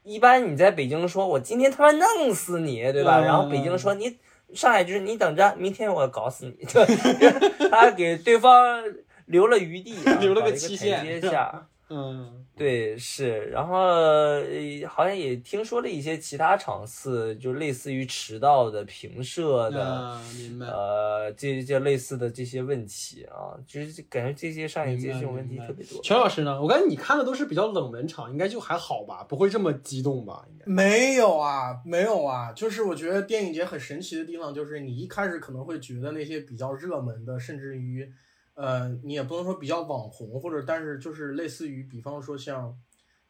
[0.03, 3.21] 一般你在北京说，我今天他妈弄死你，对吧？
[3.21, 4.19] 嗯然后北京说你，
[4.53, 6.55] 上海就是你等着，明天我搞死你。
[6.67, 8.83] 对，他给对方
[9.27, 11.69] 留了余地啊，留了个期限下。
[11.89, 14.43] 嗯对，是，然后呃
[14.89, 20.67] 好像也听说了一些其他场次，就类似于迟到的、平射的，啊，明白。
[20.67, 26.01] 呃，这这类似的这些问题啊，就是感觉这些上影节明白这种问题特别多。
[26.03, 26.59] 全老师呢？
[26.63, 30.43] 我感觉你看的都是比较冷门场，应该就还好吧，不会这么激动吧？
[30.51, 30.65] 应该。
[30.65, 38.11] 没有啊，没有啊，就是我觉得电影节很神奇的地方，就是你一开始可能会觉得那些比较热门的，甚至于，
[38.57, 42.75] 呃，你也不能说比较网红，或者但是就是类似于，比方说像，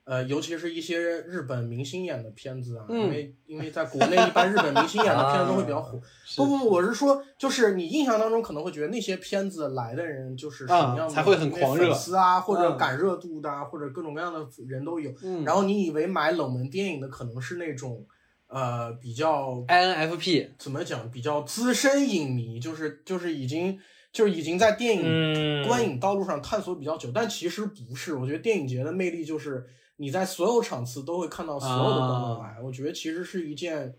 [0.04, 6.00] 呃，尤其是一些日本明星演的片子啊，嗯因为因为在国内一般日本明星演的片子都会比较火。
[6.24, 15.12] 是不不不，我是说，就是你印象当中可能会觉得那些片子来的人就是什么样的、啊才会很狂热粉丝啊，或者嗯赶热度的啊，或者各种各样的人都有。
[15.24, 18.06] 嗯，然后你以为买冷门电影的可能是那种，
[18.46, 23.76] 呃，比较 INFP 怎么讲，比较资深影迷，就是就是已经
[24.16, 28.14] 就是已经在电影嗯，观影道路上探索比较久，但其实不是。
[28.14, 33.94] 我觉得电影节的魅力就是你在所有场次都会看到所有的观众来，我觉得其实是一件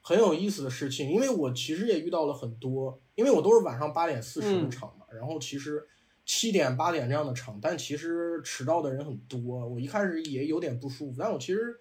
[0.00, 1.10] 很有意思的事情。
[1.10, 5.84] 因为我其实也遇到了很多，因为我都是晚上八点四十的嗯场嘛，然后其实
[6.24, 9.66] 七点八点这样的场，但其实迟到的人很多。
[9.66, 11.80] 我一开始也有点不舒服，但我其实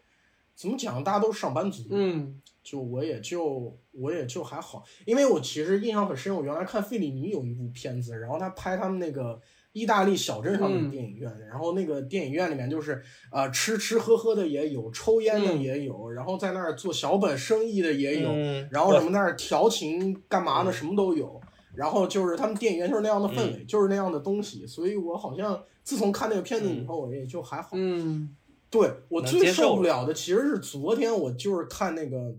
[0.55, 9.39] 怎么讲，大家都是上班族，嗯就我也就我也就还好，因为我其实印象很深，我原来看费里尼有一部片子，然后他拍他们那个
[9.71, 10.83] 意大利小镇上嗯。
[10.83, 13.01] 的电影院，然后那个电影院里面就是
[13.31, 15.61] 呃吃吃喝喝的也有，抽烟的嗯。
[15.61, 21.39] 也有，然后在那儿做小本生意的也有，嗯然后什么在那儿调情干嘛的什么都有，
[21.73, 27.69] 然后就是他们电影院就是那样的氛围，就是那样的东西，所以我好像自从看那个片子以后，我也就还好。
[27.71, 28.35] 嗯。
[28.69, 32.35] 对我最受受不了的其实是昨天我就是看那个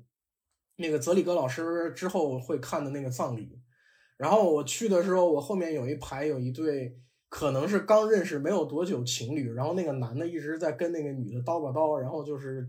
[0.79, 3.59] 那个泽里格老师之后会看的那个葬礼，
[4.17, 6.97] 然后我去的时候，我后面有一排有一对
[7.29, 12.67] 可能是刚认识没有多久情侣，然后那个男的一直在跟那个女的叨吧叨，然后就是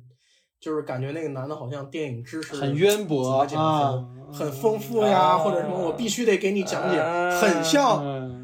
[0.59, 8.37] 就是感觉那个男的好像电影知识很渊博啊很很丰富呀，啊或者什么我必须得给你讲解，啊很像。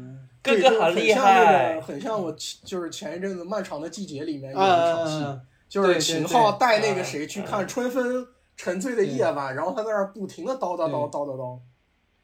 [0.46, 2.32] 哥哥好厉很像那害个，很像我
[2.64, 8.24] 就是前一阵子《漫长的季节》里面有一啊场戏，就是秦昊带那个啊谁去啊看春风
[8.56, 11.60] 沉醉的夜晚，然后他在那儿不停的叨叨叨叨叨叨，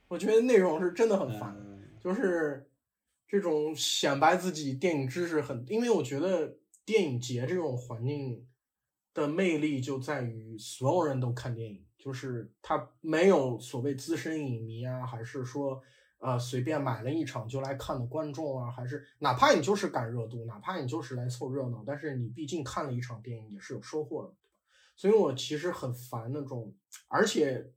[0.08, 2.68] 我觉得内容是真的很烦，嗯就是
[3.28, 8.46] 这种显摆自己电影知识很，因为我觉得电影节这种环境
[9.14, 15.80] 的魅力就在于所有人都看电影，就是他没有所谓资深影迷啊，还是说
[16.18, 24.34] 呃随便买了一场就来看的观众啊，还是哪怕你就是赶热度，哪怕你就是来凑热闹，但是你毕竟看了一场电影也是有收获的？
[24.94, 26.74] 所以我其实很烦那种，
[27.08, 27.72] 而且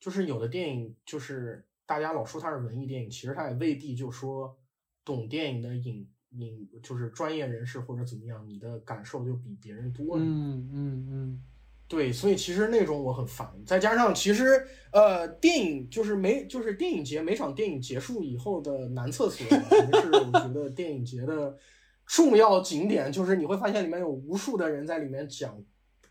[0.00, 4.58] 就是有的电影就是大家老说它是文艺电影，其实它也未必就说
[5.04, 10.18] 懂电影的影影就是专业人士或者怎么样，你的感受就比别人多。
[10.18, 11.42] 嗯嗯嗯，
[11.88, 13.50] 对，所以其实那种我很烦。
[13.64, 21.56] 再加上其实呃，电影就是每就是电影节每场电影结束以后的男厕所，已经是我觉得电影节的
[22.04, 25.58] 重要景点，就是你会发现里面有无数的人在里面讲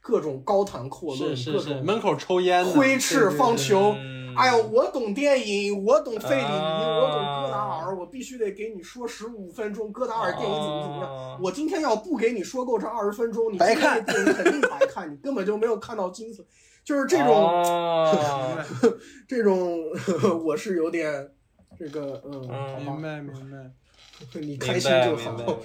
[0.08, 3.94] 各种高谈阔论，是是是，各种门口抽烟，挥斥方遒。
[3.98, 11.12] 嗯哎呦，我懂电影，我懂费里尼，啊我懂戈达尔，我必须得给你说十五分钟戈达尔电影怎么怎么样。
[11.12, 16.46] 啊我今天要不给你说够这二十分钟，你白今天的看电影肯定白看，你根本就没有看到精髓。
[16.86, 18.64] 就是这种、哦
[19.28, 19.82] 这种，
[20.46, 21.30] 我是有点
[21.78, 22.40] 这个，嗯，
[22.86, 23.72] 明白明白。
[24.40, 25.60] 你明开心就好。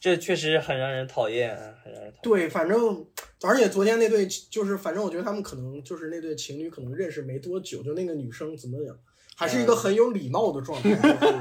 [0.00, 2.20] 这确实很让人讨厌，啊很让人讨厌。
[2.22, 3.06] 对，反正
[3.42, 8.94] 而且昨天那对就是，反正我觉得他们可能就是那对情侣可能认识没多久，就那个女生怎么讲，
[9.34, 11.40] 还是一个很有礼貌的状态，就是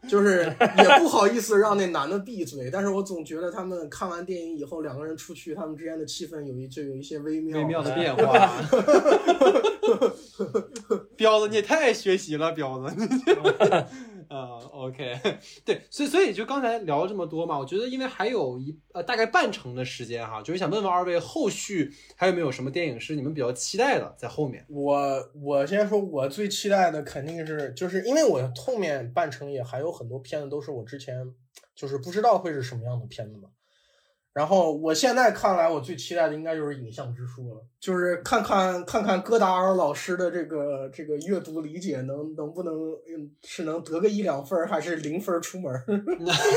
[0.08, 0.44] 就是
[0.78, 8.50] 也不好意思让那男的闭嘴，但是我总觉得他们看完电影以后，两个人出去，他们之间的气氛有一就有一些微妙微妙的变化。
[11.16, 12.96] 彪子，你也太爱学习了，彪子。
[14.30, 15.18] 啊、 o k
[15.64, 24.64] 对，所以所以就刚才聊了这么多嘛，我觉得因为还有一呃大概半程的时间哈，就是想问问二位后续还有没有什么电影是你们比较期待的在后面？
[24.68, 31.34] 我我先说，我最期待的肯定是，就是因为我后面半程也还有很多片子都是我之前
[31.74, 33.48] 就是不知道会是什么样的片子嘛。
[34.32, 42.74] 然后我现在看来，我最期待的应该就是影像之书了，就是看看看看戈达尔老师的这个这个阅读理解能能不能
[43.08, 45.82] 嗯是能得个一两分儿，还是零分儿出门儿，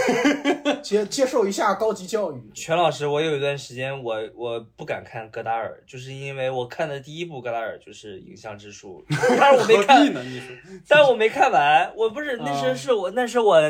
[0.84, 2.44] 接接受一下高级教育。
[2.54, 9.02] 全老师，我有一段时间我我不敢看戈达尔，就是因为我看的第一部戈达尔就是《影像之书》，
[9.40, 10.14] 但是我没看
[10.88, 11.90] 但是我没看完。
[11.96, 13.62] 我不是那时候是我那时我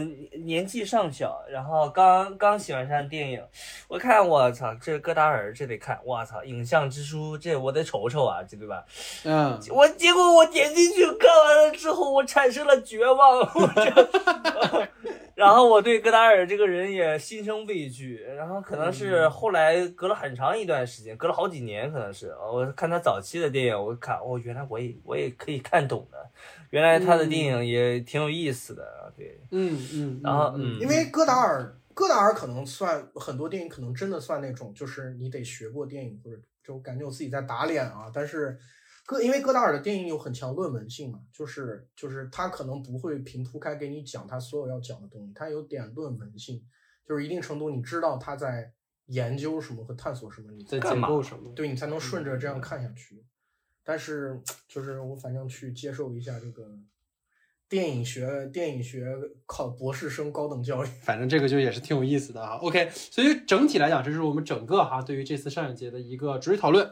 [0.44, 3.40] 年纪尚小，然后刚刚喜欢上电影，
[3.88, 8.86] 我看我操，这戈达尔这得看，我操，《影像之书》这我得瞅瞅啊，这对吧？
[9.26, 14.88] 嗯，我结果我点进去看完了之后，我产生了绝望，我这，
[15.36, 26.18] 然后我对戈达尔这个人也心生畏惧，然后可能是后来隔了很长一段时间，隔了好几年，可能是我看他早期的电影，我看哦，原来我也我也可以看懂的，
[26.70, 38.10] 原来他的电影也挺有意思的，对，嗯嗯，然后因为戈达尔，戈达尔可能算很多电影，可能真的算那种，就是你得学过电影，或者就感觉我自己在打脸啊。
[38.14, 38.58] 但是
[39.06, 46.64] 戈，因为戈达尔的电影有很强论文性嘛，就是就是他可能不会平铺开给你讲他所有要讲的东西，他有点论文性，
[47.06, 48.72] 就是一定程度你知道他在
[49.08, 51.52] 研究什么和探索什么，你在才结构什么？
[51.54, 53.26] 对你才能顺着这样看下去。
[53.84, 56.74] 但是就是我反正去接受一下这个
[57.74, 59.18] 电影学，电影学
[59.48, 60.88] 考博士生高等教育。
[61.02, 62.60] 反正这个就也是挺有意思的哈。
[62.62, 66.88] OK，所以整体来讲，这是我们整个哈对于这次上影节的一个主题讨论。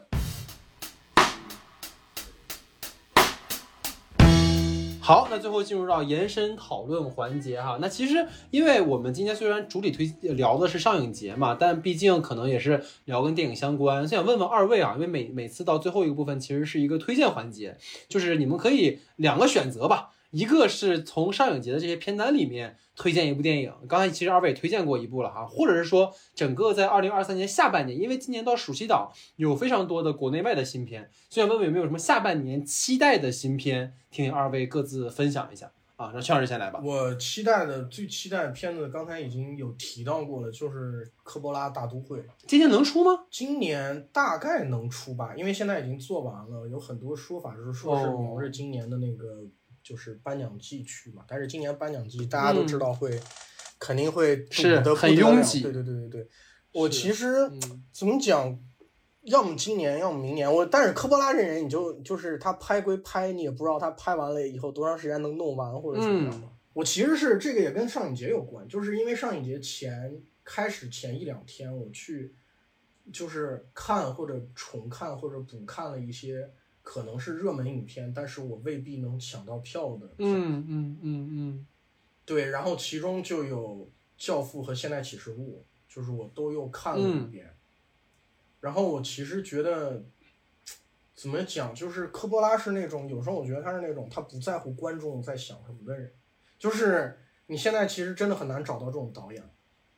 [5.00, 7.78] 好，那最后进入到延伸讨论环节哈。
[7.80, 17.78] 那其实，因为我们今天虽然主体推聊的是上影节嘛，但毕竟可能也是聊跟电影相关，所以想问问二位啊，因为每每次到最后一个部分其实是一个推荐环节，
[18.10, 36.12] 就是你们可以两个选择吧，一个是从上影节的这些片单里面推荐一部电影，刚才其实二位也推荐过一部了哈，或者是说整个在二零二三年下半年，因为今年到暑期档有非常多的国内外的新片，所以想问问有没有什么下半年期待的新片，听听二位各自分享一下啊。
[36.14, 36.82] 让邱老师先来吧。
[36.82, 42.20] 我期待的最期待的片子，刚才已经有提到过了，就是《科波拉大都会》。
[42.48, 43.26] 今年能出吗？
[43.30, 49.44] 今年大概能出吧，因为现在已经做完了，有很多说法是说是哦瞄着今年的那个
[49.84, 51.24] 就是颁奖季去嘛。
[51.28, 53.20] 但是今年颁奖季大家都知道会，
[53.80, 56.28] 肯定会堵是很拥挤对对对对对，
[56.74, 58.60] 我其实嗯怎么讲，
[59.24, 60.52] 要么今年，要么明年。
[60.52, 66.50] 我但是科波拉这人，你就就是他拍归拍，你也不知道他拍完了以后多长时间能弄完或者怎么样嗯。
[66.74, 72.34] 我其实是这个也跟上影节有关，就是因为上影节前开始前一两天，我去
[73.12, 76.50] 就是看或者重看或者补看了一些
[76.92, 80.08] 可能是热门影片，但是我未必能抢到票的。
[80.18, 81.68] 嗯嗯嗯嗯
[82.26, 83.60] 对，然后其中就有
[84.18, 85.64] 《教父》和《现代启示录》，
[85.96, 87.50] 就是我都又看了一嗯遍。
[88.60, 90.04] 然后我其实觉得，
[91.16, 96.12] 怎么讲，就是科波拉是那种，有时候我觉得他是那种他不在乎观众在想什么的人。
[96.60, 97.18] 就是
[97.48, 99.42] 你现在其实真的很难找到这种导演，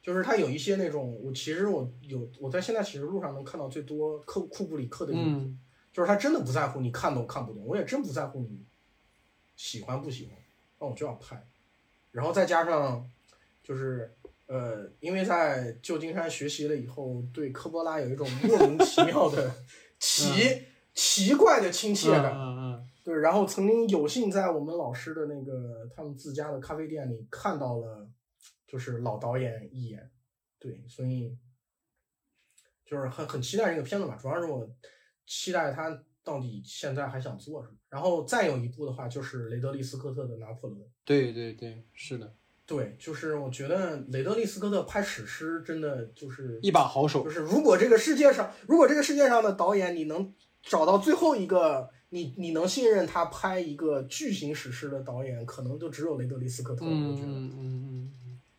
[0.04, 5.60] 就是他有一些那种，我其实我有我在《现代启示录》上能看到最多库库布里克的影子，嗯
[5.94, 8.66] 就是他真的不在乎你看懂看不懂，我也真不在乎你
[9.56, 10.36] 喜欢不喜欢，
[10.80, 11.42] 那我就要拍。
[12.12, 13.10] 然后再加上
[13.64, 14.12] 就是
[14.48, 19.56] 呃，因为在旧金山学习了以后，对科波拉有一种莫名其妙的
[20.00, 22.34] 奇、奇怪的亲切感。
[22.34, 28.08] 嗯嗯对，然后曾经有幸在我们老师的那个他们自家的咖啡店里看到了，
[28.66, 30.10] 就是老导演一眼，
[30.58, 31.38] 对，所以
[32.86, 34.16] 就是很很期待这个片子嘛。
[34.16, 34.70] 主要是我
[35.26, 37.76] 期待他到底现在还想做什么。
[37.90, 40.82] 然后再有一部的话，就是雷德利·斯科特的《拿破仑》。
[41.06, 42.34] 对对对，是的，
[42.66, 47.30] 对，就是我觉得雷德利·斯科特拍史诗真的就是一把好手就。
[47.30, 56.92] 是如果这个世界上，如果这个世界上的导演你能找到最后一个你你能信任他拍一个巨型史诗的导演，可能就只有雷德利·斯科特了。
[56.92, 57.83] 我觉得嗯嗯嗯嗯，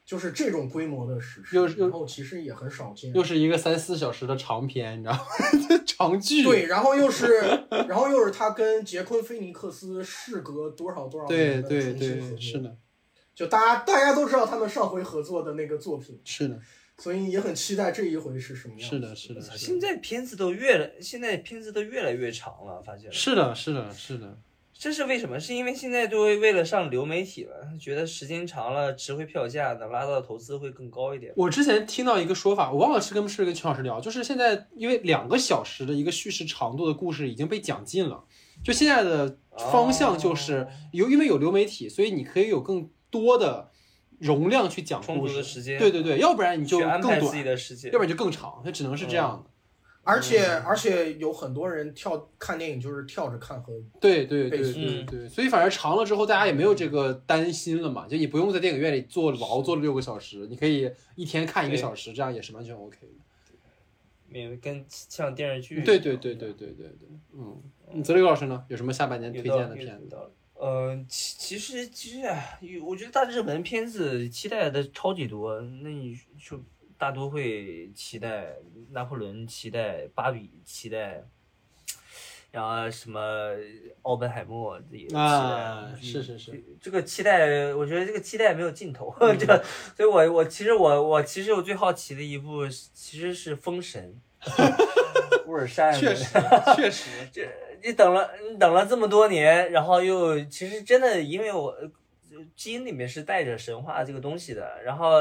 [0.04, 3.12] 就是这种规模的史诗，又又然后其实也很少见。
[3.14, 5.20] 又是一个三四小时的长片，你知道吗？
[5.86, 6.42] 长剧。
[6.44, 7.40] 对，然后又是，
[7.70, 12.76] 然后又是他跟杰昆·菲尼克斯事隔多少多少对年的对重新合作对，是，的，
[13.34, 16.60] 就大家大家都知道他们上回合作的那个作品，是的，
[16.98, 18.90] 所以也很期待这一回是什么样。
[18.90, 24.38] 是的，是的，现，在片子都越来，现在片子都越来越长了，发现了是的，是的，是的，
[24.76, 25.38] 这是为什么？
[25.38, 31.32] 是因为现在都为了上流媒体了，觉得时间长了值回票价，能拉到的投资会更高一点。
[31.36, 38.24] 我之前听到一个说法，我忘了是跟是跟全老师聊，就是现在因为两个小时的一个叙事长度的故事已经被讲尽了，
[38.62, 43.70] 就现在的方向就是哦有因为有流媒体，所以你可以有更多的
[44.18, 48.02] 容量去讲充故事，足的时间，对对对，要不然你就更自己短，的时间要不。
[48.02, 49.50] 然就更长，它只能是这样的。
[50.04, 63.24] 而且而且有很多人跳看电影就是跳着看和对对对对对，所以反正长了之后，大家也没有这个担心了嘛，就你不用在电影院里坐牢坐了六个小时，你可以一天看一个小时，这样也是完全 OK 的。
[64.28, 65.82] 没有跟像电视剧。
[65.82, 68.64] 对对对对对对对，嗯，你泽雷老师呢？
[68.68, 70.18] 有什么下半年推荐的片子？
[70.54, 75.60] 呃，其其实其实啊，我觉得大热门片子期待的超级多。
[75.60, 76.60] 那你就
[76.96, 78.56] 大都会期待
[78.90, 81.22] 拿破仑，期待芭比，期待，
[82.50, 83.20] 然后什么
[84.02, 85.94] 奥本海默也期待。
[86.00, 89.14] 是是是，这个期待，我觉得这个期待没有尽头。
[89.38, 89.62] 这个，
[89.96, 94.20] 所以我我其实我我其实我最好奇的一部其实是《封神》，
[95.46, 96.24] 乌尔善确实
[96.76, 97.48] 确实， 这
[97.82, 101.90] 你等了你等了这么多年，然后又其实真的因为我呃
[102.56, 105.12] 基因里面是带着神话这个东西的，然后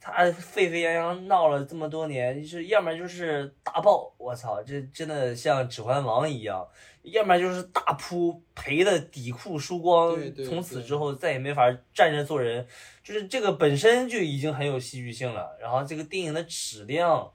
[0.00, 6.66] 他沸沸扬扬闹了这么多年，就是要么就是大爆，我操，这真的像《指环王》一样，
[7.02, 12.66] 要么就是大扑赔的底裤输光对，对从此之后再也没法站着做人，
[13.02, 17.30] 就是这个本身就已经很有戏剧性了，然后这个电影的质量。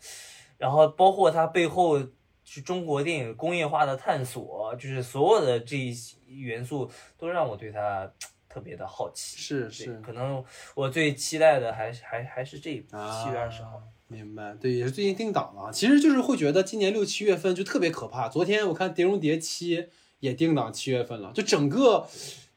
[0.57, 1.99] 然后包括它背后
[2.45, 8.09] 是中国电影工业化的探索，就是所有的这一些元素都让我对它
[8.55, 9.37] 特别的好奇。
[9.37, 10.41] 是是可能
[10.75, 13.81] 我最期待的还是还还是这一部啊，七月二十号。。
[14.07, 15.73] 明白，对，也是最近定档了。
[15.73, 18.29] 其实就是会觉得今年六七月份就特别可怕。
[18.29, 19.77] 昨天我看《碟中谍七》
[20.21, 22.07] 也定档七月份了，就整个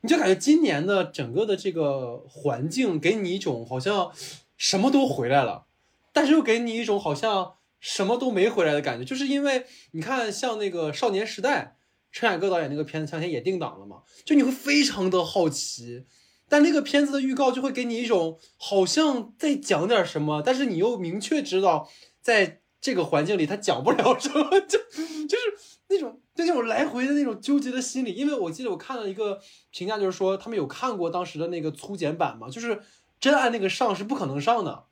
[0.03, 4.12] 你就感觉今年的整个的这个环境给你一种好像
[4.57, 5.64] 什么都回来了，
[6.12, 9.05] 但是又给你一种好像什么都没回来的感觉。
[9.05, 11.78] 就是因为你看，像那个《少年时代》，
[12.11, 16.04] 陈凯歌导演那个片子前两天也定档了嘛，就你会非常的好奇。
[16.50, 21.87] 但那个片子的预告就会给你一种好像在讲点什么，但是你又明确知道
[22.22, 28.14] 在这个环境里他讲不了什么，就就是那种就那种来回的那种纠结的心理。
[28.14, 29.38] 因为我记得我看了一个
[29.70, 32.80] 评价，就是说他们有看过当时的那个粗剪版嘛，就是
[33.20, 34.84] 真按那个上是不可能上的，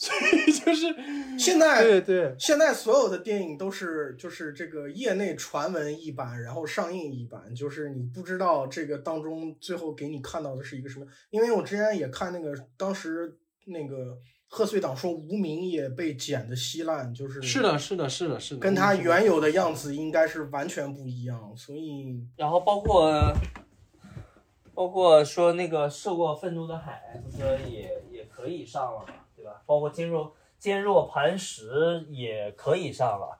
[0.00, 0.86] 所以就是
[1.38, 11.04] 现在对对，现在所有的电影都是就是这个业内传闻一版，然后上映一版，就是你不知道这个当中最后给你看到的是一个什么。
[11.28, 13.36] 因为我之前也看那个当时
[13.66, 14.16] 那个
[14.48, 22.26] 贺岁档说无名也被剪的稀烂，就是是的，是的，是的，是的，跟他原有的样子应该是完全不一样，所以。
[22.36, 23.34] 然后包括
[24.72, 29.62] 包括说那个受过愤怒的海，不是也也可以上了嘛，对吧？
[29.64, 33.38] 包括坚若坚若磐石也可以上了。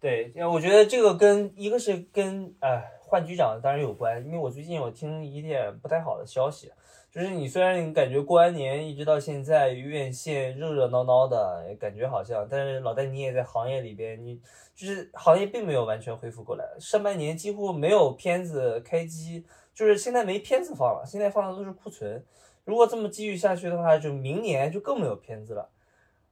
[0.00, 6.70] 对，我觉得这个跟一个是跟哎换局长当然有关，因为我最近有听一点不太好的消息，
[7.10, 14.38] 就是你虽然你感觉过完年一直到现在院线热热闹闹的，感觉好像，但是老戴你也在行业里边，你
[14.74, 22.22] 就是行业并没有完全恢复过来，上半年几乎没有片子开机，就是现在没片子放了，现在放的都是库存。
[22.64, 25.68] 如果这么继续下去的话，就明年就更没有片子了，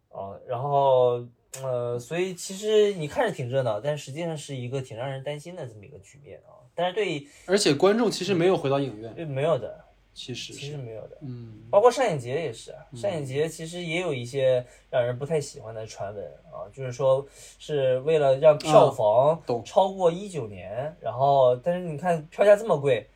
[0.08, 1.24] 啊，然后
[1.62, 6.56] 呃，所以其实你看着挺热闹，但实际上是一个挺让人担心的这么一个局面啊。
[6.74, 9.78] 但是对而且观众其实没有回到影院，对没有的，
[10.14, 11.18] 其实其实，没有的。
[11.20, 17.26] 嗯，包括上影节也是，啊上影节其实也有一些让人不太喜欢的传闻啊，就是说
[17.58, 23.06] 是为了让票房超过一九年，然后但是你看票价这么贵，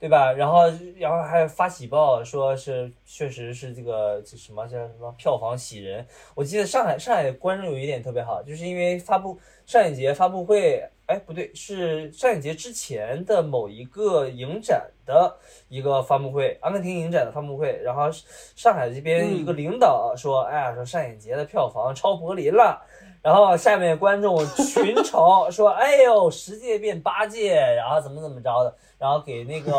[0.00, 0.32] 对吧？
[0.32, 0.62] 然后
[0.96, 6.06] 然后还发喜报说是确实是这个这什么叫什么票房喜人。
[6.36, 15.36] 我记得上海上海观众有一点特别好，就是因为发布上影节发布会，哎不对，是上影节之前的某一个影展的
[15.68, 18.08] 一个发布会，阿根廷影展的发布会，然后
[18.54, 22.80] 上海这边一个领导说，哎呀，说上影节的票房超柏林了。
[23.28, 29.70] 然后下面观众群嘲说：“哎呦，十届变八届，然后怎么怎么着的，然后给那个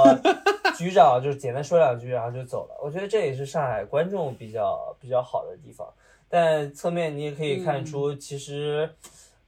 [0.77, 2.79] 局长就简单说两句，然后就走了。
[2.79, 5.91] 我觉得这也是上海观众比较比较好的地方。
[6.29, 8.87] 但侧面你也可以看出，其实、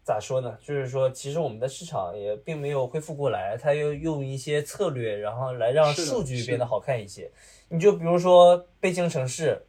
[0.04, 0.58] 咋说呢？
[0.64, 7.30] 就是说，其实我们的市场也并没有恢复过来，它又用一些策略，然后来让数据变得好看一些。
[7.70, 9.68] 你就比如说北京城市，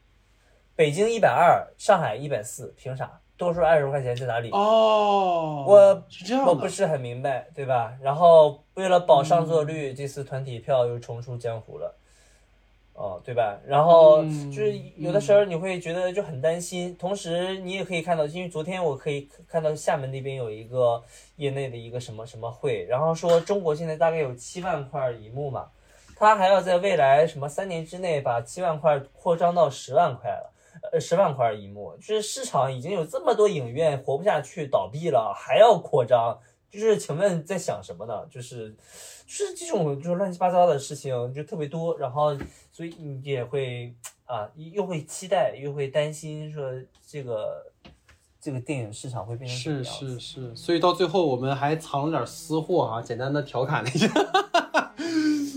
[0.75, 3.21] 北京一百二，上海一百四，凭啥？
[3.37, 4.51] 多出二十块钱在哪里？
[4.51, 7.93] 哦，我是这样的，我不是很明白，对吧？
[8.01, 11.95] 然后为了保上座率，这次团体票又重出江湖了，
[12.95, 13.59] 哦，对吧？
[13.67, 21.03] 然后嗯就是有的时候你会觉得就很担心，同时你也可以看到，因为昨天我可以看到厦门那边有一个
[21.37, 25.67] 业内的一个什么什么会，然后说中国现在大概有七万块银幕嘛，
[26.15, 30.52] 他还要在未来什么三年之内把七万块扩张到十万块了。
[30.91, 36.39] 呃，十万块一幕，就是市场已经有这么多影院活不下去、倒闭了，还要扩张，
[36.71, 38.27] 就是请问在想什么呢？
[38.29, 38.75] 就是，
[39.25, 42.37] 就是这种就是乱七八糟的事情就特别多，然后
[42.73, 43.95] 所以你也会
[44.27, 46.65] 啊，又会期待，又会担心说
[47.07, 47.65] 这个
[48.41, 54.09] 这个电影市场会变成什么是是是，所以到最后我们还藏了点私货啊，简单的调侃了一下，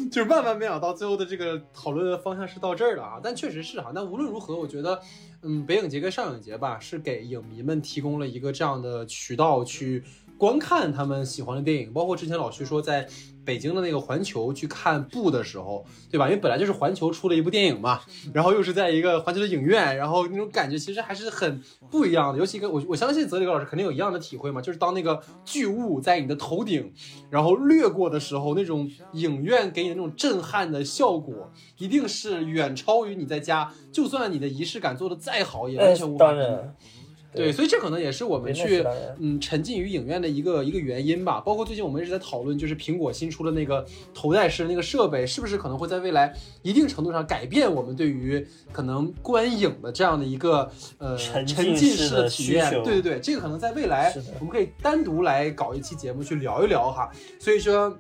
[0.12, 3.20] 就是万万没想到最后的这个讨论的方向是到这儿了啊。
[3.24, 5.00] 但确实是哈，那无论如何，我觉得，
[5.42, 10.04] 嗯，北影节跟上影节吧，是给影迷们提供了一个这样的渠道去
[10.38, 13.08] 观看他们喜欢的电影，包括之前老徐说在
[13.46, 16.26] 北京的那个环球去看布的时候，对吧？
[16.26, 18.02] 因为本来就是环球出了一部电影嘛，
[18.34, 22.40] 然后又是在一个环球的影院，然后那种感觉其实还是很不一样的。
[22.40, 26.92] 尤其跟我我相信泽里格老师肯定有一样的体会嘛，就是当那个巨物在你的头顶
[27.30, 36.44] 然后掠过的时候，那种影院给你的那种震撼的效果，一定是远超于你在家，就算你的仪式感做的再好，也完全无法比拟。
[36.44, 36.76] 当然，
[37.36, 38.84] 对，所以这可能也是我们去
[39.20, 41.40] 嗯沉浸于影院的一个一个原因吧。
[41.40, 52.72] 包括最近我们一直在讨论，就是苹果新出的那个头戴式那个设备，是不是可能会在未来一定程度上改变我们对于可能观影的这样的一个呃沉沉浸式的体验？
[52.84, 57.12] 对对对，这个可能在未来我们可以单独来搞一期节目去聊一聊哈。
[57.40, 57.96] 所以说。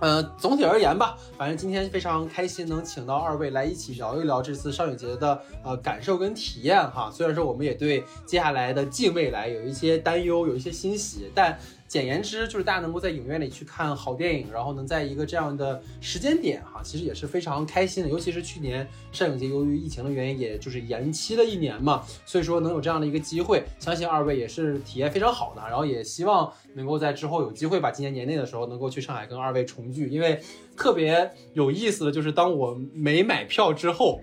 [0.00, 7.10] 呃，总体而言吧，反正今天非常开心能请到二位来一起聊一聊这次上影节的呃感受跟体验哈。
[7.12, 11.58] 虽然说我们也对接下来的近未来有一些担忧，有一些欣喜，但
[11.92, 18.08] 简言之就是大家能够在影院里去看好电影，然后能在一个这样的时间点哈，其实也是非常开心的。
[18.08, 25.60] 尤其是去年上影节由于疫情的原因，也就是延期了一年嘛，所以说能有这样的一个机会，相信二位也是体验非常好的。
[25.68, 30.40] 然后也希望能够在之后有机会吧，今年年内的时候能够去上海跟二位重聚，因为
[30.74, 34.18] 特别有意思的就是当我没买票之后。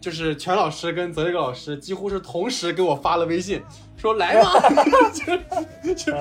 [0.00, 3.62] 就是全老师跟泽瑞格老师几乎是同时给我发了微信，
[3.96, 4.52] 说来吧，
[5.12, 6.12] 就就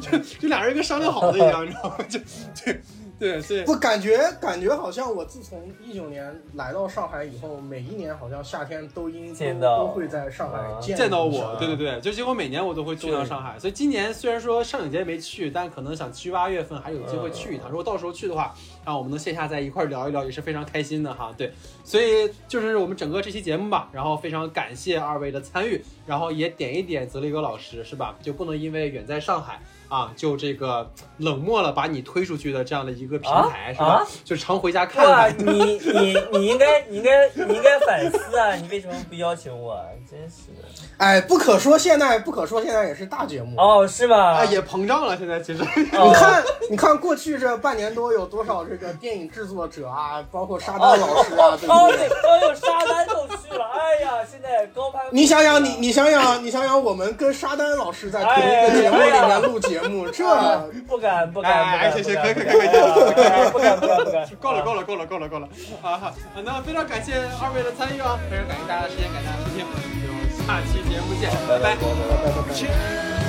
[0.00, 1.96] 就就俩人跟商量好的一样，你知道吗？
[2.08, 2.78] 就就
[3.20, 17.68] 对，所以不感觉感觉好像我自从一九年来到上海以后，每一年好像夏天都应都见到都会在上海啊见见到我，对对对，就几乎每年我都会去到上海，所以今年虽然说上影节没去，但可能想七八月份还有机会去一趟。
[17.68, 18.54] 如果到时候去的话，
[18.86, 21.30] 让我们能线下在一块儿聊一聊，也是非常开心的哈。
[21.36, 21.52] 对，
[21.84, 28.16] 所以就是我们整个这期节目吧，然后非常感谢二位的参与，然后也点一点泽立哥老师是吧？
[28.22, 29.60] 就不能因为远在上海。
[29.90, 33.86] 啊，就这个冷漠了把你推出去的这样的一个平台、啊是吧？
[33.86, 35.34] 啊就常回家看，看。
[35.38, 38.54] 你你你应该你应该你应该反思啊！
[38.54, 39.84] 你为什么不邀请我啊？
[40.08, 40.68] 真是的。
[40.96, 43.60] 哎，不可说现在，不可说现在也是大节目。
[43.60, 44.36] 哦，是吧？
[44.36, 45.62] 啊，也膨胀了，现在其实。
[45.62, 52.08] 哦你看，你看过去这半年多有多少这个电影制作者啊，包括沙丹老师啊，对不哦，对？
[52.08, 53.64] 对，哦哟，沙丹都去了。
[53.64, 55.02] 哎呀，现在高攀。
[55.10, 65.48] 你想想，你你想想，你想想，我们跟沙丹老师在同一个节目里面录节目， 这啊 不敢不敢不敢，哎行行不敢可以可以可以不敢不敢不敢不敢，够了够了够了够了够了
[65.82, 65.98] 啊！
[65.98, 70.08] 好，那非常感谢二位的参与啊，非常感谢大家的时间，感谢大家的收听，我们就
[70.46, 71.74] 下期节目见，拜拜。
[71.74, 73.19] 拜拜拜拜。